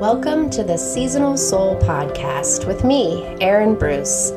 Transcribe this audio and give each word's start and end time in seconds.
Welcome 0.00 0.50
to 0.50 0.62
the 0.62 0.76
Seasonal 0.76 1.38
Soul 1.38 1.80
Podcast 1.80 2.66
with 2.66 2.84
me, 2.84 3.24
Erin 3.40 3.74
Bruce. 3.74 4.30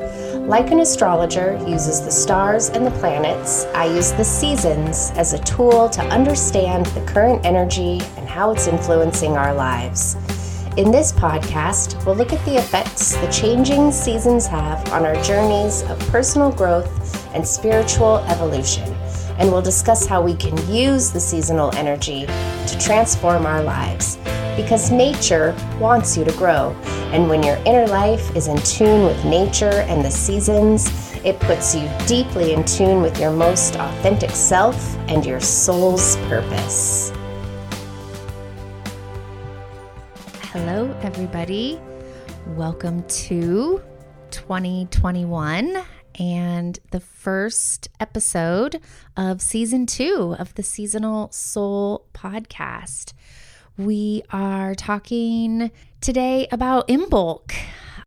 Like 0.47 0.71
an 0.71 0.79
astrologer 0.79 1.57
uses 1.67 1.99
the 1.99 2.11
stars 2.11 2.69
and 2.69 2.87
the 2.87 2.91
planets, 2.91 3.65
I 3.75 3.93
use 3.93 4.13
the 4.13 4.23
seasons 4.23 5.11
as 5.15 5.33
a 5.33 5.43
tool 5.43 5.89
to 5.89 6.01
understand 6.03 6.85
the 6.85 7.05
current 7.05 7.45
energy 7.45 7.99
and 8.15 8.25
how 8.25 8.51
it's 8.51 8.67
influencing 8.67 9.35
our 9.35 9.53
lives. 9.53 10.15
In 10.77 10.91
this 10.91 11.11
podcast, 11.11 12.05
we'll 12.05 12.15
look 12.15 12.31
at 12.31 12.45
the 12.45 12.55
effects 12.55 13.17
the 13.17 13.27
changing 13.27 13.91
seasons 13.91 14.47
have 14.47 14.93
on 14.93 15.05
our 15.05 15.21
journeys 15.23 15.81
of 15.89 15.99
personal 16.07 16.53
growth 16.53 16.89
and 17.35 17.45
spiritual 17.45 18.19
evolution, 18.29 18.93
and 19.37 19.51
we'll 19.51 19.61
discuss 19.61 20.05
how 20.05 20.21
we 20.21 20.35
can 20.35 20.55
use 20.71 21.11
the 21.11 21.19
seasonal 21.19 21.75
energy 21.75 22.25
to 22.27 22.77
transform 22.79 23.45
our 23.45 23.61
lives 23.61 24.18
because 24.61 24.91
nature 24.91 25.55
wants 25.79 26.17
you 26.17 26.25
to 26.25 26.33
grow. 26.33 26.71
And 27.13 27.29
when 27.29 27.41
your 27.41 27.55
inner 27.65 27.87
life 27.87 28.35
is 28.35 28.47
in 28.47 28.57
tune 28.57 29.05
with 29.05 29.23
nature 29.23 29.85
and 29.87 30.03
the 30.03 30.11
seasons, 30.11 31.15
it 31.23 31.39
puts 31.39 31.73
you 31.73 31.89
deeply 32.05 32.51
in 32.51 32.65
tune 32.65 33.01
with 33.01 33.17
your 33.21 33.31
most 33.31 33.77
authentic 33.77 34.31
self 34.31 34.97
and 35.07 35.25
your 35.25 35.39
soul's 35.39 36.17
purpose. 36.27 37.13
Hello, 40.51 40.93
everybody. 41.03 41.79
Welcome 42.47 43.03
to 43.03 43.81
2021 44.31 45.77
and 46.19 46.79
the 46.91 46.99
first 46.99 47.87
episode 48.01 48.81
of 49.15 49.41
season 49.41 49.85
two 49.85 50.35
of 50.37 50.53
the 50.55 50.63
Seasonal 50.63 51.31
Soul 51.31 52.07
podcast. 52.13 53.13
We 53.79 54.23
are 54.29 54.75
talking 54.75 55.71
today 56.01 56.49
about 56.51 56.89
Imbolc. 56.89 57.53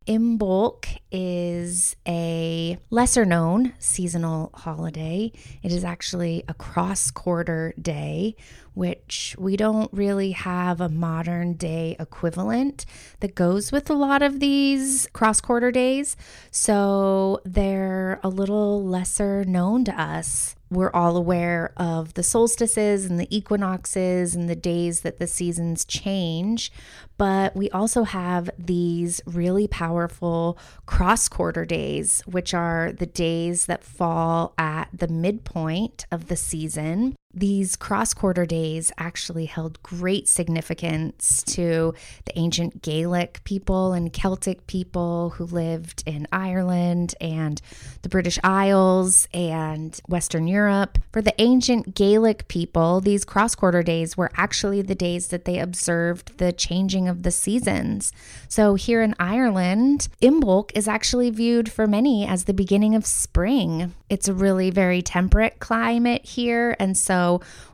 Imbolc 0.07 0.99
is 1.11 1.97
a 2.07 2.77
lesser 2.91 3.25
known 3.25 3.73
seasonal 3.79 4.51
holiday. 4.53 5.33
It 5.63 5.73
is 5.73 5.83
actually 5.83 6.45
a 6.47 6.53
cross 6.53 7.11
quarter 7.11 7.73
day, 7.81 8.37
which 8.75 9.35
we 9.39 9.57
don't 9.57 9.91
really 9.95 10.33
have 10.33 10.83
a 10.83 10.91
modern 10.91 11.55
day 11.55 11.97
equivalent 11.99 12.85
that 13.21 13.35
goes 13.35 13.73
with 13.73 13.89
a 13.89 13.95
lot 13.95 14.21
of 14.21 14.41
these 14.41 15.09
cross 15.15 15.41
quarter 15.41 15.71
days. 15.71 16.19
So 16.51 17.41
they're 17.47 18.21
a 18.23 18.29
little 18.29 18.85
lesser 18.85 19.43
known 19.45 19.87
to 19.87 19.99
us 19.99 20.55
we're 20.73 20.91
all 20.93 21.17
aware 21.17 21.73
of 21.77 22.15
the 22.15 22.23
solstices 22.23 23.05
and 23.05 23.21
the 23.21 23.37
equinoxes 23.37 24.35
and 24.35 24.49
the 24.49 24.57
days 24.57 25.01
that 25.01 25.19
the 25.19 25.27
seasons 25.27 25.85
change, 25.85 26.73
but 27.19 27.55
we 27.55 27.71
also 27.71 28.05
have 28.05 28.51
these 28.59 29.21
really 29.27 29.69
powerful 29.69 30.59
cross 30.87 31.29
quarter 31.29 31.65
days, 31.65 32.23
which 32.27 32.55
are 32.55 32.93
the 32.93 33.07
days 33.07 33.67
that 33.67 33.85
fall 33.85 34.55
at 34.57 34.89
the 34.93 35.09
midpoint 35.09 36.07
of 36.11 36.29
the 36.29 36.37
season 36.37 37.15
these 37.35 37.77
cross 37.77 38.13
quarter 38.13 38.45
days 38.45 38.93
actually 38.99 39.47
held 39.47 39.83
great 39.83 40.29
significance 40.29 41.43
to 41.45 41.95
the 42.27 42.39
ancient 42.39 42.83
Gaelic 42.83 43.41
people 43.45 43.93
and 43.93 44.13
Celtic 44.13 44.67
people 44.67 45.31
who 45.31 45.45
lived 45.45 46.03
in 46.05 46.29
Ireland 46.31 47.15
and 47.21 47.61
the 48.03 48.09
British 48.09 48.39
Isles 48.45 49.29
and 49.33 49.99
Western 50.09 50.47
Europe. 50.47 50.99
For 51.13 51.23
the 51.23 51.41
ancient 51.41 51.95
Gaelic 51.95 52.49
people, 52.49 53.01
these 53.01 53.25
cross 53.25 53.55
quarter 53.55 53.83
days 53.83 54.17
were 54.17 54.31
actually 54.37 54.83
the 54.83 54.95
days 54.95 55.29
that 55.29 55.45
they 55.45 55.59
observed 55.59 56.39
the 56.39 56.53
changing 56.53 57.09
of 57.09 57.23
the 57.23 57.31
seasons. 57.31 58.13
So 58.49 58.75
here 58.75 59.03
in 59.03 59.15
Ireland, 59.19 60.09
Imbolc 60.21 60.71
is 60.75 60.87
actually 60.87 61.31
viewed 61.31 61.71
for 61.71 61.87
many 61.87 62.27
as 62.27 62.45
the 62.45 62.55
beginning 62.55 62.95
of 62.95 63.07
spring. 63.07 63.95
It's 64.11 64.29
a 64.29 64.35
really 64.35 64.71
very 64.71 65.01
temperate 65.01 65.59
climate 65.59 66.25
here. 66.25 66.77
And 66.79 66.97
so 66.97 67.22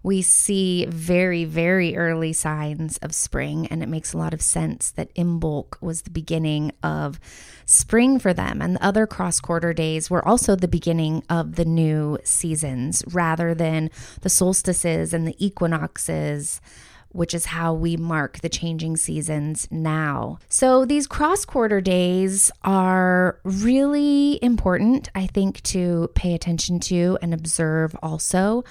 we 0.03 0.23
see 0.23 0.87
very, 0.87 1.45
very 1.45 1.97
early 1.97 2.33
signs 2.33 2.99
of 2.99 3.15
spring. 3.15 3.67
And 3.69 3.83
it 3.83 3.89
makes 3.89 4.13
a 4.13 4.19
lot 4.19 4.35
of 4.35 4.43
sense 4.43 4.91
that 4.93 5.15
Imbolc 5.15 5.81
was 5.81 6.03
the 6.03 6.11
beginning 6.11 6.73
of 6.83 7.21
spring 7.67 8.19
for 8.19 8.33
them. 8.33 8.63
And 8.63 8.77
the 8.77 8.85
other 8.85 9.07
cross 9.07 9.41
quarter 9.41 9.73
days 9.73 10.11
were 10.11 10.27
also 10.27 10.57
the 10.57 10.69
beginning 10.69 11.23
of 11.29 11.57
the 11.57 11.65
new 11.65 12.19
seasons 12.25 13.03
rather 13.13 13.55
than 13.55 13.91
the 14.23 14.31
solstices 14.31 15.13
and 15.13 15.27
the 15.27 15.37
equinoxes 15.45 16.61
which 17.11 17.35
is 17.35 17.47
how 17.47 17.73
we 17.73 17.97
mark 17.97 18.39
the 18.41 18.49
changing 18.49 18.97
seasons 18.97 19.67
now. 19.71 20.39
So 20.49 20.85
these 20.85 21.07
cross 21.07 21.45
quarter 21.45 21.81
days 21.81 22.51
are 22.65 23.41
really 23.45 24.39
important, 24.43 25.09
I 25.15 25.27
think, 25.27 25.63
to 25.65 26.11
pay 26.15 26.35
attention 26.35 26.81
to 26.81 27.19
and 27.23 27.33
observe 27.33 27.97
also. 28.03 28.65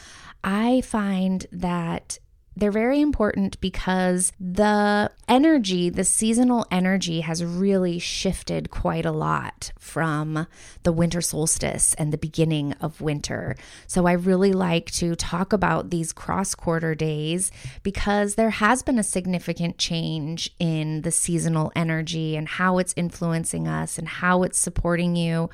I 0.48 0.80
find 0.80 1.46
that 1.52 2.20
they're 2.56 2.72
very 2.72 3.02
important 3.02 3.60
because 3.60 4.32
the 4.40 5.12
energy, 5.28 5.90
the 5.90 6.06
seasonal 6.06 6.66
energy, 6.72 7.20
has 7.20 7.44
really 7.44 8.00
shifted 8.00 8.72
quite 8.72 9.06
a 9.06 9.12
lot 9.12 9.74
from 9.78 10.48
the 10.84 10.94
winter 10.94 11.20
solstice 11.20 11.94
and 11.96 12.14
the 12.14 12.18
beginning 12.18 12.72
of 12.80 13.02
winter. 13.02 13.58
So 13.88 14.06
I 14.06 14.14
really 14.14 14.54
like 14.54 14.90
to 14.92 15.18
talk 15.18 15.52
about 15.52 15.90
these 15.90 16.14
cross 16.14 16.56
quarter 16.56 16.96
days 16.96 17.52
because 17.84 18.36
there 18.36 18.52
has 18.52 18.84
been 18.84 18.98
a 18.98 19.04
significant 19.04 19.78
change 19.78 20.50
in 20.60 21.02
the 21.02 21.12
seasonal 21.12 21.74
energy 21.76 22.38
and 22.38 22.48
how 22.48 22.78
it's 22.78 22.94
influencing 22.96 23.68
us 23.68 23.98
and 23.98 24.08
how 24.08 24.44
it's 24.44 24.58
supporting 24.58 25.18
you 25.18 25.50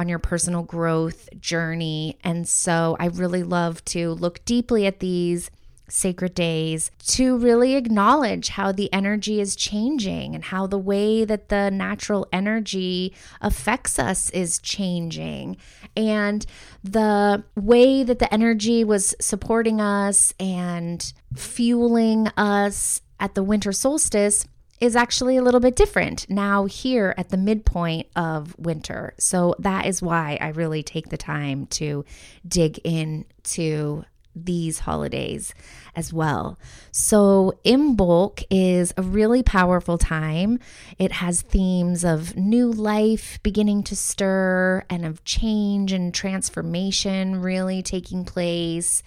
on 0.00 0.08
your 0.08 0.18
personal 0.18 0.62
growth 0.62 1.28
journey. 1.38 2.18
And 2.24 2.48
so 2.48 2.96
I 2.98 3.06
really 3.08 3.42
love 3.42 3.84
to 3.86 4.12
look 4.12 4.42
deeply 4.46 4.86
at 4.86 5.00
these 5.00 5.50
sacred 5.88 6.34
days 6.34 6.90
to 7.04 7.36
really 7.36 7.74
acknowledge 7.74 8.48
how 8.50 8.72
the 8.72 8.90
energy 8.94 9.40
is 9.40 9.54
changing 9.54 10.34
and 10.34 10.44
how 10.44 10.66
the 10.66 10.78
way 10.78 11.24
that 11.24 11.50
the 11.50 11.70
natural 11.70 12.26
energy 12.32 13.12
affects 13.42 13.98
us 13.98 14.30
is 14.30 14.58
changing 14.60 15.56
and 15.96 16.46
the 16.82 17.42
way 17.56 18.02
that 18.02 18.20
the 18.20 18.32
energy 18.32 18.84
was 18.84 19.14
supporting 19.20 19.80
us 19.80 20.32
and 20.40 21.12
fueling 21.34 22.28
us 22.36 23.02
at 23.18 23.34
the 23.34 23.42
winter 23.42 23.72
solstice 23.72 24.46
is 24.80 24.96
actually 24.96 25.36
a 25.36 25.42
little 25.42 25.60
bit 25.60 25.76
different 25.76 26.28
now 26.28 26.64
here 26.64 27.14
at 27.18 27.28
the 27.28 27.36
midpoint 27.36 28.06
of 28.16 28.58
winter. 28.58 29.14
So 29.18 29.54
that 29.58 29.86
is 29.86 30.02
why 30.02 30.38
I 30.40 30.48
really 30.48 30.82
take 30.82 31.10
the 31.10 31.18
time 31.18 31.66
to 31.66 32.04
dig 32.46 32.78
into 32.78 34.04
these 34.34 34.80
holidays 34.80 35.54
as 35.96 36.12
well. 36.12 36.58
So, 36.92 37.58
Imbolc 37.64 38.44
is 38.50 38.94
a 38.96 39.02
really 39.02 39.42
powerful 39.42 39.98
time. 39.98 40.60
It 40.98 41.12
has 41.12 41.42
themes 41.42 42.04
of 42.04 42.36
new 42.36 42.70
life 42.70 43.40
beginning 43.42 43.82
to 43.84 43.96
stir 43.96 44.84
and 44.88 45.04
of 45.04 45.24
change 45.24 45.92
and 45.92 46.14
transformation 46.14 47.40
really 47.40 47.82
taking 47.82 48.24
place. 48.24 49.02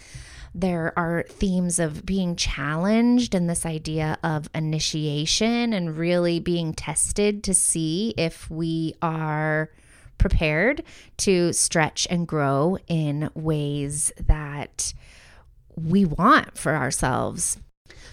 There 0.56 0.94
are 0.98 1.26
themes 1.28 1.80
of 1.80 2.06
being 2.06 2.36
challenged 2.36 3.34
and 3.34 3.50
this 3.50 3.66
idea 3.66 4.20
of 4.24 4.50
initiation 4.54 5.74
and 5.74 5.98
really 5.98 6.40
being 6.40 6.74
tested 6.74 7.44
to 7.46 7.54
see 7.54 8.14
if 8.18 8.50
we 8.52 8.94
are 9.02 9.72
prepared 10.20 10.84
to 11.18 11.54
stretch 11.54 12.08
and 12.10 12.28
grow 12.28 12.78
in 12.88 13.30
ways 13.34 14.12
that 14.28 14.94
we 15.76 16.06
want 16.06 16.58
for 16.58 16.76
ourselves. 16.76 17.58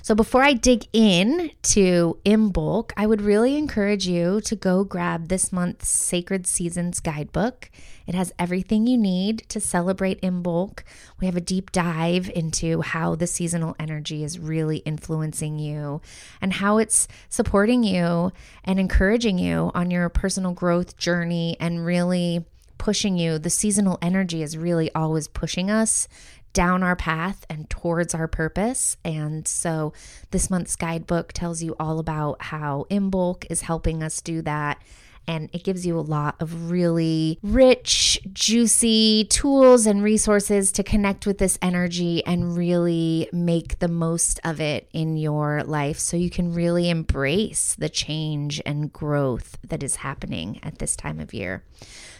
So 0.02 0.14
before 0.14 0.42
I 0.42 0.54
dig 0.54 0.86
in 0.92 1.50
to 1.62 2.18
Imbolc, 2.24 2.92
I 2.96 3.06
would 3.06 3.20
really 3.20 3.56
encourage 3.56 4.06
you 4.06 4.40
to 4.42 4.56
go 4.56 4.84
grab 4.84 5.28
this 5.28 5.52
month's 5.52 5.88
Sacred 5.88 6.46
Seasons 6.46 7.00
guidebook. 7.00 7.70
It 8.06 8.14
has 8.14 8.32
everything 8.38 8.86
you 8.86 8.98
need 8.98 9.44
to 9.50 9.60
celebrate 9.60 10.20
Imbolc. 10.22 10.80
We 11.20 11.26
have 11.26 11.36
a 11.36 11.40
deep 11.40 11.70
dive 11.70 12.30
into 12.34 12.80
how 12.80 13.14
the 13.14 13.26
seasonal 13.26 13.76
energy 13.78 14.24
is 14.24 14.38
really 14.38 14.78
influencing 14.78 15.58
you 15.58 16.00
and 16.40 16.54
how 16.54 16.78
it's 16.78 17.06
supporting 17.28 17.84
you 17.84 18.32
and 18.64 18.80
encouraging 18.80 19.38
you 19.38 19.70
on 19.74 19.90
your 19.90 20.08
personal 20.08 20.52
growth 20.52 20.96
journey 20.96 21.56
and 21.60 21.84
really 21.84 22.44
pushing 22.78 23.18
you. 23.18 23.38
The 23.38 23.50
seasonal 23.50 23.98
energy 24.00 24.42
is 24.42 24.56
really 24.56 24.90
always 24.94 25.28
pushing 25.28 25.70
us 25.70 26.08
down 26.52 26.82
our 26.82 26.97
path 26.97 27.47
and 27.49 27.69
towards 27.70 28.14
our 28.14 28.29
purpose. 28.29 28.97
And 29.05 29.47
so 29.47 29.93
this 30.31 30.50
month's 30.50 30.76
guidebook 30.76 31.32
tells 31.32 31.62
you 31.62 31.76
all 31.79 31.99
about 31.99 32.43
how 32.43 32.87
Imbolc 32.91 33.47
is 33.50 33.62
helping 33.62 34.02
us 34.02 34.20
do 34.20 34.43
that 34.43 34.82
and 35.30 35.48
it 35.52 35.62
gives 35.62 35.86
you 35.86 35.96
a 35.96 36.02
lot 36.02 36.34
of 36.40 36.72
really 36.72 37.38
rich, 37.40 38.18
juicy 38.32 39.26
tools 39.26 39.86
and 39.86 40.02
resources 40.02 40.72
to 40.72 40.82
connect 40.82 41.24
with 41.24 41.38
this 41.38 41.56
energy 41.62 42.26
and 42.26 42.56
really 42.56 43.28
make 43.32 43.78
the 43.78 43.86
most 43.86 44.40
of 44.42 44.60
it 44.60 44.88
in 44.92 45.16
your 45.16 45.62
life 45.62 46.00
so 46.00 46.16
you 46.16 46.30
can 46.30 46.52
really 46.52 46.90
embrace 46.90 47.76
the 47.76 47.88
change 47.88 48.60
and 48.66 48.92
growth 48.92 49.56
that 49.68 49.84
is 49.84 49.94
happening 49.96 50.58
at 50.64 50.78
this 50.78 50.96
time 50.96 51.20
of 51.20 51.32
year. 51.32 51.62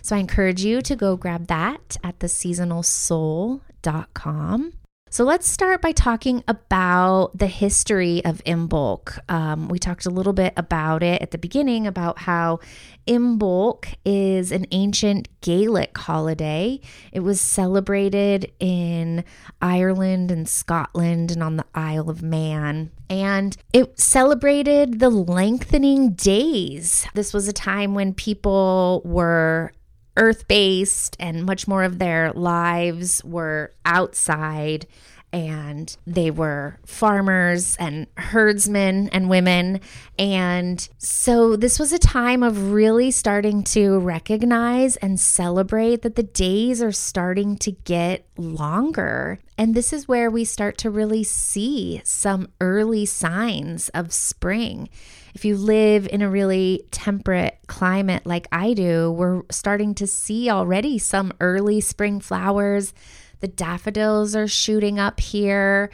So 0.03 0.15
I 0.15 0.21
encourage 0.21 0.65
you 0.65 0.81
to 0.81 0.95
go 0.95 1.17
grab 1.17 1.49
that 1.49 1.97
at 2.05 2.21
theseasonalsoul.com. 2.21 4.73
So 5.13 5.25
let's 5.25 5.49
start 5.49 5.83
by 5.83 5.91
talking 5.91 6.45
about 6.47 7.33
the 7.37 7.49
history 7.49 8.25
of 8.25 8.41
Imbolc. 8.45 9.19
Um, 9.29 9.67
we 9.67 9.81
talked 9.81 10.07
a 10.07 10.11
little 10.11 10.33
bit 10.33 10.53
about 10.57 11.03
it 11.03 11.21
at 11.21 11.33
the 11.33 11.37
beginning 11.37 11.85
about 11.85 12.21
how 12.21 12.61
Imbolc 13.09 13.93
is 14.05 14.53
an 14.53 14.67
ancient 14.71 15.27
Gaelic 15.41 15.99
holiday. 15.99 16.79
It 17.11 17.21
was 17.21 17.41
celebrated 17.41 18.53
in 18.61 19.25
Ireland 19.61 20.31
and 20.31 20.49
Scotland 20.49 21.33
and 21.33 21.43
on 21.43 21.57
the 21.57 21.67
Isle 21.75 22.09
of 22.09 22.23
Man. 22.23 22.93
And 23.09 23.57
it 23.73 23.99
celebrated 23.99 25.01
the 25.01 25.11
lengthening 25.11 26.13
days. 26.13 27.05
This 27.15 27.35
was 27.35 27.49
a 27.49 27.53
time 27.53 27.95
when 27.95 28.15
people 28.15 29.03
were 29.05 29.73
earth 30.21 30.47
based 30.47 31.17
and 31.19 31.45
much 31.45 31.67
more 31.67 31.83
of 31.83 31.99
their 31.99 32.33
lives 32.33 33.25
were 33.25 33.73
outside 33.85 34.87
and 35.33 35.97
they 36.07 36.31
were 36.31 36.79
farmers 36.85 37.77
and 37.77 38.07
herdsmen 38.17 39.09
and 39.11 39.29
women. 39.29 39.81
And 40.19 40.89
so 40.99 41.57
this 41.57 41.79
was 41.79 41.93
a 41.93 41.99
time 41.99 42.43
of 42.43 42.73
really 42.73 43.11
starting 43.11 43.63
to 43.65 43.99
recognize 43.99 44.97
and 44.97 45.21
celebrate 45.21 46.03
that 46.03 46.17
the 46.17 46.23
days 46.23 46.83
are 46.83 46.93
starting 46.93 47.57
to 47.59 47.73
get 47.73 48.27
longer. 48.37 49.39
And 49.57 49.75
this 49.75 49.93
is 49.93 50.09
where 50.09 50.31
we 50.31 50.45
start 50.45 50.79
to 50.79 50.91
really 50.91 51.23
see 51.23 52.01
some 52.05 52.49
early 52.61 53.07
signs 53.07 53.89
of 53.91 54.13
spring. 54.13 54.89
If 55.35 55.45
you 55.45 55.57
live 55.57 56.09
in 56.09 56.23
a 56.23 56.31
really 56.31 56.85
temperate 56.91 57.59
climate 57.67 58.27
like 58.27 58.49
I 58.51 58.75
do, 58.75 59.13
we're 59.13 59.43
starting 59.51 59.95
to 59.97 60.07
see 60.07 60.51
already 60.51 60.99
some 60.99 61.33
early 61.41 61.81
spring 61.81 62.21
flowers. 62.21 62.93
The 63.41 63.49
daffodils 63.49 64.37
are 64.37 64.49
shooting 64.49 64.99
up 64.99 65.21
here. 65.21 65.91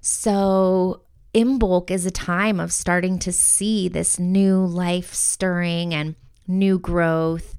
So, 0.00 1.02
Imbolc 1.34 1.90
is 1.90 2.06
a 2.06 2.10
time 2.10 2.60
of 2.60 2.72
starting 2.72 3.18
to 3.20 3.32
see 3.32 3.88
this 3.88 4.18
new 4.18 4.64
life 4.64 5.12
stirring 5.12 5.92
and 5.92 6.14
new 6.46 6.78
growth. 6.78 7.56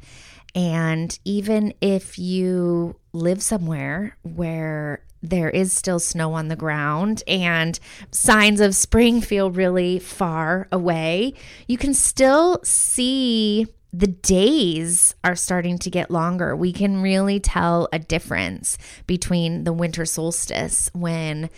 And 0.54 1.18
even 1.26 1.74
if 1.82 2.18
you 2.18 2.96
live 3.12 3.44
somewhere 3.44 4.18
where 4.24 5.04
there 5.22 5.50
is 5.50 5.74
still 5.74 6.00
snow 6.00 6.34
on 6.34 6.48
the 6.48 6.56
ground 6.56 7.24
and 7.28 7.78
signs 8.12 8.62
of 8.62 8.76
spring 8.76 9.20
feel 9.20 9.52
really 9.52 10.00
far 10.00 10.68
away, 10.72 11.34
you 11.68 11.78
can 11.78 11.94
still 11.94 12.60
see 12.64 13.68
the 13.98 14.08
days 14.08 15.16
are 15.24 15.38
starting 15.38 15.78
to 15.78 15.90
get 15.90 16.12
longer. 16.12 16.54
We 16.54 16.74
can 16.74 17.02
really 17.02 17.40
tell 17.40 17.88
a 17.94 18.00
difference 18.00 18.78
between 19.08 19.64
the 19.64 19.72
winter 19.72 20.06
solstice 20.06 20.90
when 20.94 21.50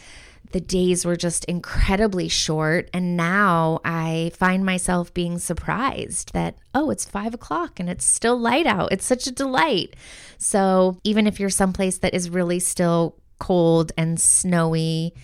the 0.52 0.60
days 0.60 1.04
were 1.04 1.16
just 1.16 1.46
incredibly 1.46 2.28
short. 2.28 2.92
And 2.94 3.18
now 3.18 3.80
I 3.84 4.32
find 4.36 4.64
myself 4.64 5.12
being 5.16 5.40
surprised 5.40 6.34
that, 6.34 6.58
oh, 6.76 6.92
it's 6.92 7.06
five 7.06 7.34
o'clock 7.34 7.80
and 7.80 7.90
it's 7.90 8.06
still 8.06 8.38
light 8.38 8.68
out. 8.68 8.92
It's 8.92 9.06
such 9.06 9.26
a 9.26 9.32
delight. 9.32 9.96
So 10.38 11.00
even 11.04 11.26
if 11.26 11.40
you're 11.40 11.50
someplace 11.50 11.98
that 11.98 12.14
is 12.14 12.30
really 12.30 12.60
still 12.60 13.16
cold 13.40 13.92
and 13.98 14.20
snowy, 14.20 15.16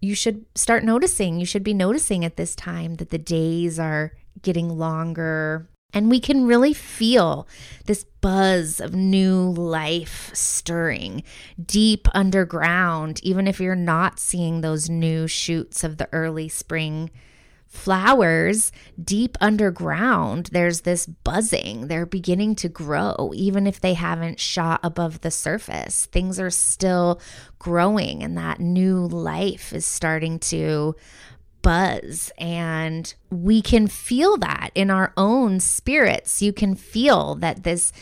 you 0.00 0.14
should 0.14 0.46
start 0.54 0.84
noticing. 0.84 1.40
You 1.40 1.46
should 1.46 1.64
be 1.64 1.74
noticing 1.74 2.24
at 2.24 2.36
this 2.36 2.54
time 2.54 2.94
that 2.96 3.10
the 3.10 3.18
days 3.18 3.80
are 3.80 4.12
getting 4.40 4.68
longer. 4.68 5.68
And 5.92 6.10
we 6.10 6.20
can 6.20 6.46
really 6.46 6.72
feel 6.72 7.48
this 7.86 8.04
buzz 8.20 8.80
of 8.80 8.94
new 8.94 9.50
life 9.50 10.30
stirring 10.34 11.22
deep 11.64 12.06
underground, 12.14 13.20
even 13.22 13.48
if 13.48 13.60
you're 13.60 13.74
not 13.74 14.20
seeing 14.20 14.60
those 14.60 14.88
new 14.88 15.26
shoots 15.26 15.82
of 15.82 15.96
the 15.96 16.08
early 16.12 16.48
spring 16.48 17.10
flowers 17.70 18.72
deep 19.02 19.38
underground, 19.40 20.50
there's 20.50 20.80
this 20.80 21.06
buzzing. 21.06 21.86
They're 21.86 22.04
beginning 22.04 22.56
to 22.56 22.68
grow, 22.68 23.30
even 23.34 23.66
if 23.66 23.80
they 23.80 23.94
haven't 23.94 24.40
shot 24.40 24.80
above 24.82 25.20
the 25.20 25.30
surface. 25.30 26.06
Things 26.06 26.40
are 26.40 26.50
still 26.50 27.20
growing, 27.60 28.24
and 28.24 28.36
that 28.36 28.58
new 28.58 29.06
life 29.06 29.72
is 29.72 29.86
starting 29.86 30.40
to 30.40 30.96
buzz 31.62 32.32
and 32.38 33.14
we 33.30 33.60
can 33.62 33.86
feel 33.86 34.36
that 34.38 34.70
in 34.74 34.90
our 34.90 35.12
own 35.16 35.60
spirits 35.60 36.40
you 36.42 36.52
can 36.52 36.74
feel 36.74 37.34
that 37.36 37.62
this 37.62 37.92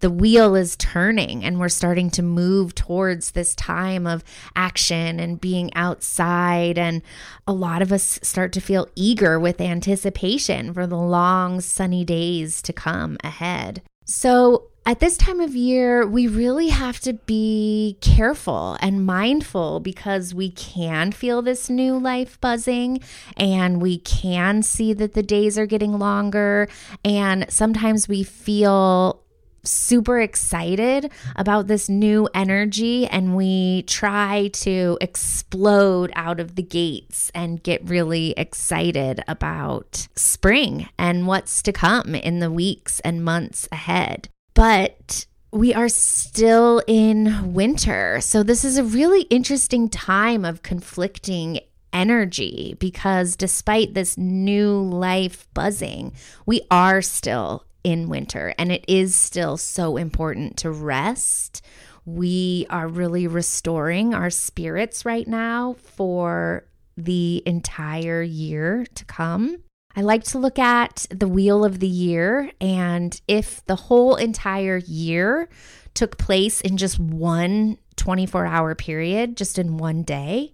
the 0.00 0.10
wheel 0.10 0.54
is 0.54 0.76
turning 0.76 1.44
and 1.44 1.58
we're 1.58 1.68
starting 1.68 2.10
to 2.10 2.22
move 2.22 2.74
towards 2.74 3.30
this 3.30 3.54
time 3.54 4.06
of 4.06 4.22
action 4.54 5.18
and 5.18 5.40
being 5.40 5.72
outside. 5.74 6.78
And 6.78 7.02
a 7.46 7.52
lot 7.52 7.82
of 7.82 7.92
us 7.92 8.18
start 8.22 8.52
to 8.52 8.60
feel 8.60 8.88
eager 8.94 9.40
with 9.40 9.60
anticipation 9.60 10.74
for 10.74 10.86
the 10.86 10.96
long 10.98 11.60
sunny 11.60 12.04
days 12.04 12.60
to 12.62 12.72
come 12.72 13.16
ahead. 13.24 13.82
So, 14.04 14.68
at 14.86 15.00
this 15.00 15.16
time 15.16 15.40
of 15.40 15.56
year, 15.56 16.06
we 16.06 16.28
really 16.28 16.68
have 16.68 17.00
to 17.00 17.12
be 17.12 17.98
careful 18.00 18.78
and 18.80 19.04
mindful 19.04 19.80
because 19.80 20.32
we 20.32 20.48
can 20.52 21.10
feel 21.10 21.42
this 21.42 21.68
new 21.68 21.98
life 21.98 22.40
buzzing 22.40 23.00
and 23.36 23.82
we 23.82 23.98
can 23.98 24.62
see 24.62 24.92
that 24.92 25.14
the 25.14 25.24
days 25.24 25.58
are 25.58 25.66
getting 25.66 25.98
longer. 25.98 26.68
And 27.04 27.46
sometimes 27.48 28.06
we 28.06 28.22
feel 28.22 29.24
super 29.64 30.20
excited 30.20 31.10
about 31.34 31.66
this 31.66 31.88
new 31.88 32.28
energy 32.32 33.08
and 33.08 33.34
we 33.34 33.82
try 33.88 34.50
to 34.52 34.96
explode 35.00 36.12
out 36.14 36.38
of 36.38 36.54
the 36.54 36.62
gates 36.62 37.32
and 37.34 37.60
get 37.60 37.82
really 37.88 38.34
excited 38.36 39.20
about 39.26 40.06
spring 40.14 40.88
and 40.96 41.26
what's 41.26 41.60
to 41.62 41.72
come 41.72 42.14
in 42.14 42.38
the 42.38 42.52
weeks 42.52 43.00
and 43.00 43.24
months 43.24 43.68
ahead. 43.72 44.28
But 44.56 45.26
we 45.52 45.74
are 45.74 45.90
still 45.90 46.82
in 46.86 47.52
winter. 47.52 48.22
So, 48.22 48.42
this 48.42 48.64
is 48.64 48.78
a 48.78 48.84
really 48.84 49.22
interesting 49.22 49.90
time 49.90 50.46
of 50.46 50.62
conflicting 50.62 51.60
energy 51.92 52.74
because 52.78 53.36
despite 53.36 53.92
this 53.92 54.16
new 54.16 54.80
life 54.80 55.46
buzzing, 55.52 56.14
we 56.46 56.62
are 56.70 57.02
still 57.02 57.66
in 57.84 58.08
winter. 58.08 58.54
And 58.58 58.72
it 58.72 58.86
is 58.88 59.14
still 59.14 59.58
so 59.58 59.98
important 59.98 60.56
to 60.58 60.70
rest. 60.70 61.60
We 62.06 62.66
are 62.70 62.88
really 62.88 63.26
restoring 63.26 64.14
our 64.14 64.30
spirits 64.30 65.04
right 65.04 65.28
now 65.28 65.74
for 65.74 66.64
the 66.96 67.42
entire 67.44 68.22
year 68.22 68.86
to 68.94 69.04
come. 69.04 69.58
I 69.98 70.02
like 70.02 70.24
to 70.24 70.38
look 70.38 70.58
at 70.58 71.06
the 71.08 71.26
wheel 71.26 71.64
of 71.64 71.80
the 71.80 71.88
year, 71.88 72.52
and 72.60 73.18
if 73.26 73.64
the 73.64 73.76
whole 73.76 74.16
entire 74.16 74.76
year 74.76 75.48
took 75.94 76.18
place 76.18 76.60
in 76.60 76.76
just 76.76 76.98
one 76.98 77.78
24 77.96 78.44
hour 78.44 78.74
period, 78.74 79.38
just 79.38 79.58
in 79.58 79.78
one 79.78 80.02
day, 80.02 80.52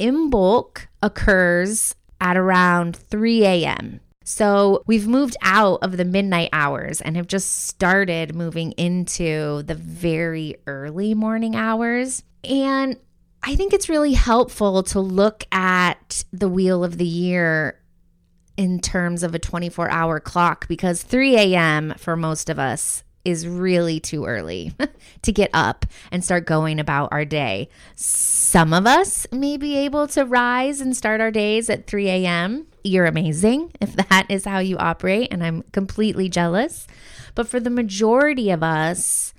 Imbolc 0.00 0.86
occurs 1.02 1.94
at 2.22 2.38
around 2.38 2.96
3 2.96 3.44
a.m. 3.44 4.00
So 4.24 4.82
we've 4.86 5.06
moved 5.06 5.36
out 5.42 5.80
of 5.82 5.98
the 5.98 6.04
midnight 6.06 6.48
hours 6.54 7.02
and 7.02 7.16
have 7.16 7.26
just 7.26 7.66
started 7.66 8.34
moving 8.34 8.72
into 8.72 9.62
the 9.62 9.74
very 9.74 10.56
early 10.66 11.12
morning 11.12 11.54
hours. 11.54 12.22
And 12.44 12.96
I 13.42 13.56
think 13.56 13.74
it's 13.74 13.88
really 13.90 14.12
helpful 14.12 14.82
to 14.84 15.00
look 15.00 15.44
at 15.52 16.24
the 16.32 16.48
wheel 16.48 16.84
of 16.84 16.96
the 16.96 17.06
year 17.06 17.79
in 18.60 18.78
terms 18.78 19.22
of 19.22 19.34
a 19.34 19.38
24 19.38 19.90
hour 19.90 20.20
clock 20.20 20.68
because 20.68 21.02
3 21.02 21.34
a.m. 21.34 21.94
for 21.96 22.14
most 22.14 22.50
of 22.50 22.58
us 22.58 23.02
is 23.24 23.48
really 23.48 23.98
too 23.98 24.26
early 24.26 24.70
to 25.22 25.32
get 25.32 25.48
up 25.54 25.86
and 26.12 26.22
start 26.22 26.44
going 26.44 26.78
about 26.78 27.08
our 27.10 27.24
day. 27.24 27.70
Some 27.96 28.74
of 28.74 28.86
us 28.86 29.26
may 29.32 29.56
be 29.56 29.78
able 29.78 30.06
to 30.08 30.26
rise 30.26 30.82
and 30.82 30.94
start 30.94 31.22
our 31.22 31.30
days 31.30 31.70
at 31.70 31.86
3 31.86 32.10
a.m. 32.10 32.66
You're 32.84 33.06
amazing 33.06 33.72
if 33.80 33.96
that 33.96 34.26
is 34.28 34.44
how 34.44 34.58
you 34.58 34.76
operate, 34.76 35.28
and 35.30 35.42
I'm 35.42 35.62
completely 35.72 36.28
jealous. 36.28 36.86
But 37.34 37.48
for 37.48 37.60
the 37.60 37.70
majority 37.70 38.50
of 38.50 38.62
us, 38.62 39.32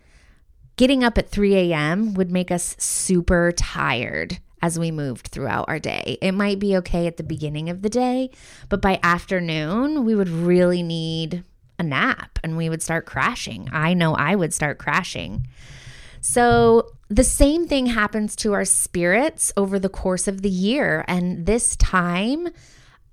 getting 0.78 1.04
up 1.04 1.20
at 1.20 1.30
3 1.30 1.72
a.m. 1.72 2.16
would 2.16 2.32
make 2.32 2.50
us 2.50 2.76
super 2.80 3.52
tired 3.52 4.40
as 4.62 4.78
we 4.78 4.92
moved 4.92 5.28
throughout 5.28 5.66
our 5.68 5.80
day. 5.80 6.18
It 6.22 6.34
might 6.34 6.60
be 6.60 6.78
okay 6.78 7.08
at 7.08 7.18
the 7.18 7.24
beginning 7.24 7.70
of 7.70 7.82
the 7.82 7.90
day, 7.90 8.30
but 8.70 8.82
by 8.82 9.00
afternoon, 9.04 10.06
we 10.06 10.16
would 10.16 10.30
really 10.30 10.84
need 10.84 11.44
a 11.80 11.84
nap 11.84 12.40
and 12.44 12.58
we 12.58 12.70
would 12.70 12.82
start 12.82 13.06
crashing. 13.06 13.70
I 13.72 13.94
know 13.94 14.14
I 14.14 14.36
would 14.36 14.54
start 14.54 14.78
crashing. 14.78 15.48
So, 16.22 16.92
the 17.10 17.24
same 17.26 17.68
thing 17.68 17.88
happens 17.88 18.38
to 18.38 18.54
our 18.54 18.64
spirits 18.64 19.52
over 19.58 19.78
the 19.80 19.90
course 19.90 20.30
of 20.30 20.44
the 20.44 20.50
year. 20.50 21.04
And 21.10 21.46
this 21.46 21.76
time 21.76 22.48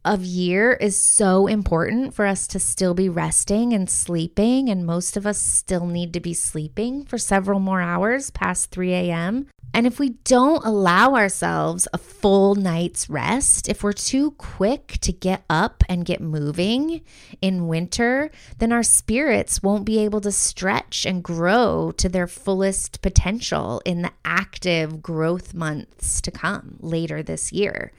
of 0.09 0.25
year 0.25 0.73
is 0.73 0.97
so 0.97 1.47
important 1.47 2.15
for 2.15 2.25
us 2.25 2.47
to 2.49 2.59
still 2.59 2.95
be 2.95 3.11
resting 3.11 3.75
and 3.75 3.91
sleeping. 3.91 4.71
And 4.71 4.87
most 4.87 5.19
of 5.19 5.27
us 5.27 5.39
still 5.39 5.87
need 5.87 6.15
to 6.15 6.21
be 6.21 6.33
sleeping 6.33 7.05
for 7.05 7.19
several 7.19 7.61
more 7.61 7.83
hours 7.83 8.31
past 8.31 8.71
3 8.71 8.95
a.m. 8.95 9.47
And 9.75 9.87
if 9.87 9.99
we 9.99 10.11
don't 10.25 10.65
allow 10.65 11.15
ourselves 11.15 11.87
a 11.93 11.99
full 11.99 12.55
night's 12.55 13.11
rest, 13.11 13.69
if 13.69 13.83
we're 13.83 13.93
too 13.93 14.31
quick 14.33 14.97
to 15.03 15.13
get 15.13 15.45
up 15.51 15.85
and 15.91 16.07
get 16.07 16.23
moving 16.23 17.03
in 17.43 17.69
winter, 17.69 18.31
then 18.59 18.73
our 18.73 18.83
spirits 18.83 19.63
won't 19.63 19.85
be 19.85 19.99
able 19.99 20.23
to 20.23 20.33
stretch 20.33 21.05
and 21.05 21.23
grow 21.23 21.93
to 21.99 22.09
their 22.09 22.27
fullest 22.27 23.03
potential 23.03 23.83
in 23.85 24.01
the 24.01 24.13
active 24.25 25.03
growth 25.03 25.53
months 25.53 26.23
to 26.23 26.31
come 26.31 26.79
later 26.81 27.23
this 27.23 27.53
year 27.53 27.93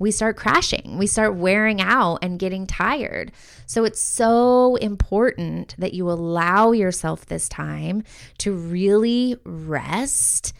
we 0.00 0.10
start 0.10 0.36
crashing, 0.36 0.96
we 0.98 1.06
start 1.06 1.36
wearing 1.36 1.80
out 1.80 2.18
and 2.22 2.38
getting 2.38 2.66
tired. 2.66 3.30
So 3.66 3.84
it's 3.84 4.00
so 4.00 4.76
important 4.76 5.76
that 5.78 5.92
you 5.92 6.10
allow 6.10 6.72
yourself 6.72 7.26
this 7.26 7.48
time 7.48 8.02
to 8.38 8.52
really 8.52 9.36
rest 9.44 10.54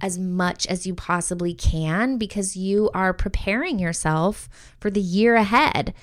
as 0.00 0.18
much 0.18 0.66
as 0.66 0.86
you 0.86 0.94
possibly 0.94 1.54
can 1.54 2.16
because 2.16 2.56
you 2.56 2.90
are 2.94 3.12
preparing 3.12 3.78
yourself 3.78 4.48
for 4.80 4.90
the 4.90 5.00
year 5.00 5.36
ahead 5.36 5.94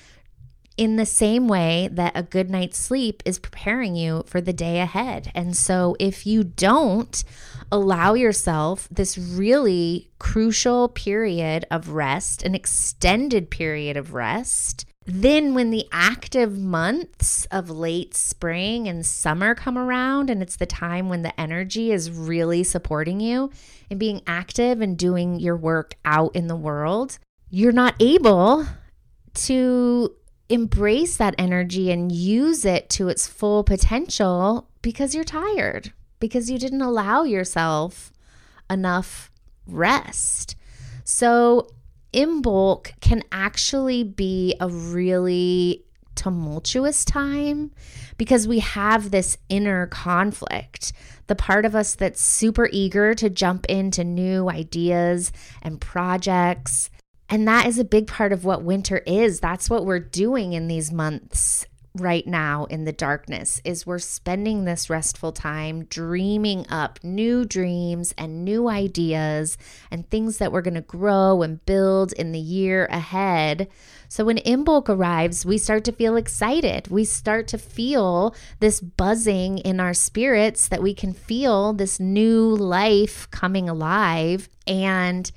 in 0.76 0.96
the 0.96 1.06
same 1.06 1.46
way 1.48 1.88
that 1.92 2.12
a 2.16 2.22
good 2.22 2.50
night's 2.50 2.78
sleep 2.78 3.22
is 3.24 3.38
preparing 3.38 3.96
you 3.96 4.22
for 4.26 4.40
the 4.40 4.52
day 4.52 4.80
ahead. 4.80 5.30
And 5.34 5.56
so, 5.56 5.96
if 6.00 6.26
you 6.26 6.42
don't 6.42 7.22
allow 7.70 8.14
yourself 8.14 8.88
this 8.90 9.16
really 9.18 10.10
crucial 10.18 10.88
period 10.88 11.66
of 11.70 11.90
rest, 11.90 12.42
an 12.42 12.54
extended 12.54 13.50
period 13.50 13.96
of 13.96 14.14
rest, 14.14 14.86
then, 15.06 15.52
when 15.52 15.70
the 15.70 15.86
active 15.92 16.56
months 16.56 17.46
of 17.50 17.68
late 17.68 18.14
spring 18.14 18.88
and 18.88 19.04
summer 19.04 19.54
come 19.54 19.76
around, 19.76 20.30
and 20.30 20.40
it's 20.40 20.56
the 20.56 20.64
time 20.64 21.10
when 21.10 21.20
the 21.20 21.38
energy 21.38 21.92
is 21.92 22.10
really 22.10 22.64
supporting 22.64 23.20
you 23.20 23.50
and 23.90 24.00
being 24.00 24.22
active 24.26 24.80
and 24.80 24.96
doing 24.96 25.38
your 25.38 25.56
work 25.56 25.94
out 26.06 26.34
in 26.34 26.46
the 26.46 26.56
world, 26.56 27.18
you're 27.50 27.70
not 27.70 27.94
able 28.00 28.66
to 29.34 30.14
embrace 30.48 31.18
that 31.18 31.34
energy 31.36 31.90
and 31.90 32.10
use 32.10 32.64
it 32.64 32.88
to 32.88 33.08
its 33.08 33.26
full 33.26 33.62
potential 33.62 34.70
because 34.80 35.14
you're 35.14 35.22
tired, 35.22 35.92
because 36.24 36.50
you 36.50 36.58
didn't 36.58 36.80
allow 36.80 37.22
yourself 37.22 38.10
enough 38.70 39.30
rest. 39.66 40.56
So, 41.04 41.68
Imbolc 42.14 42.98
can 43.02 43.22
actually 43.30 44.04
be 44.04 44.54
a 44.58 44.70
really 44.70 45.84
tumultuous 46.14 47.04
time 47.04 47.72
because 48.16 48.48
we 48.48 48.60
have 48.60 49.10
this 49.10 49.36
inner 49.50 49.86
conflict. 49.88 50.94
The 51.26 51.34
part 51.34 51.66
of 51.66 51.74
us 51.74 51.94
that's 51.94 52.22
super 52.22 52.70
eager 52.72 53.12
to 53.16 53.28
jump 53.28 53.66
into 53.66 54.02
new 54.02 54.48
ideas 54.48 55.30
and 55.60 55.78
projects. 55.78 56.88
And 57.28 57.46
that 57.46 57.66
is 57.66 57.78
a 57.78 57.84
big 57.84 58.06
part 58.06 58.32
of 58.32 58.46
what 58.46 58.62
winter 58.62 59.02
is. 59.06 59.40
That's 59.40 59.68
what 59.68 59.84
we're 59.84 59.98
doing 59.98 60.54
in 60.54 60.68
these 60.68 60.90
months 60.90 61.66
right 61.96 62.26
now 62.26 62.64
in 62.64 62.84
the 62.84 62.92
darkness 62.92 63.60
is 63.64 63.86
we're 63.86 64.00
spending 64.00 64.64
this 64.64 64.90
restful 64.90 65.30
time 65.30 65.84
dreaming 65.84 66.66
up 66.68 66.98
new 67.04 67.44
dreams 67.44 68.12
and 68.18 68.44
new 68.44 68.68
ideas 68.68 69.56
and 69.92 70.08
things 70.10 70.38
that 70.38 70.50
we're 70.50 70.60
going 70.60 70.74
to 70.74 70.80
grow 70.80 71.42
and 71.42 71.64
build 71.66 72.12
in 72.14 72.32
the 72.32 72.38
year 72.40 72.86
ahead. 72.86 73.68
So 74.08 74.24
when 74.24 74.38
Imbolc 74.38 74.88
arrives, 74.88 75.46
we 75.46 75.56
start 75.56 75.84
to 75.84 75.92
feel 75.92 76.16
excited. 76.16 76.88
We 76.88 77.04
start 77.04 77.46
to 77.48 77.58
feel 77.58 78.34
this 78.58 78.80
buzzing 78.80 79.58
in 79.58 79.78
our 79.78 79.94
spirits 79.94 80.66
that 80.68 80.82
we 80.82 80.94
can 80.94 81.12
feel 81.12 81.72
this 81.72 82.00
new 82.00 82.48
life 82.56 83.30
coming 83.30 83.68
alive 83.68 84.48
and 84.66 85.30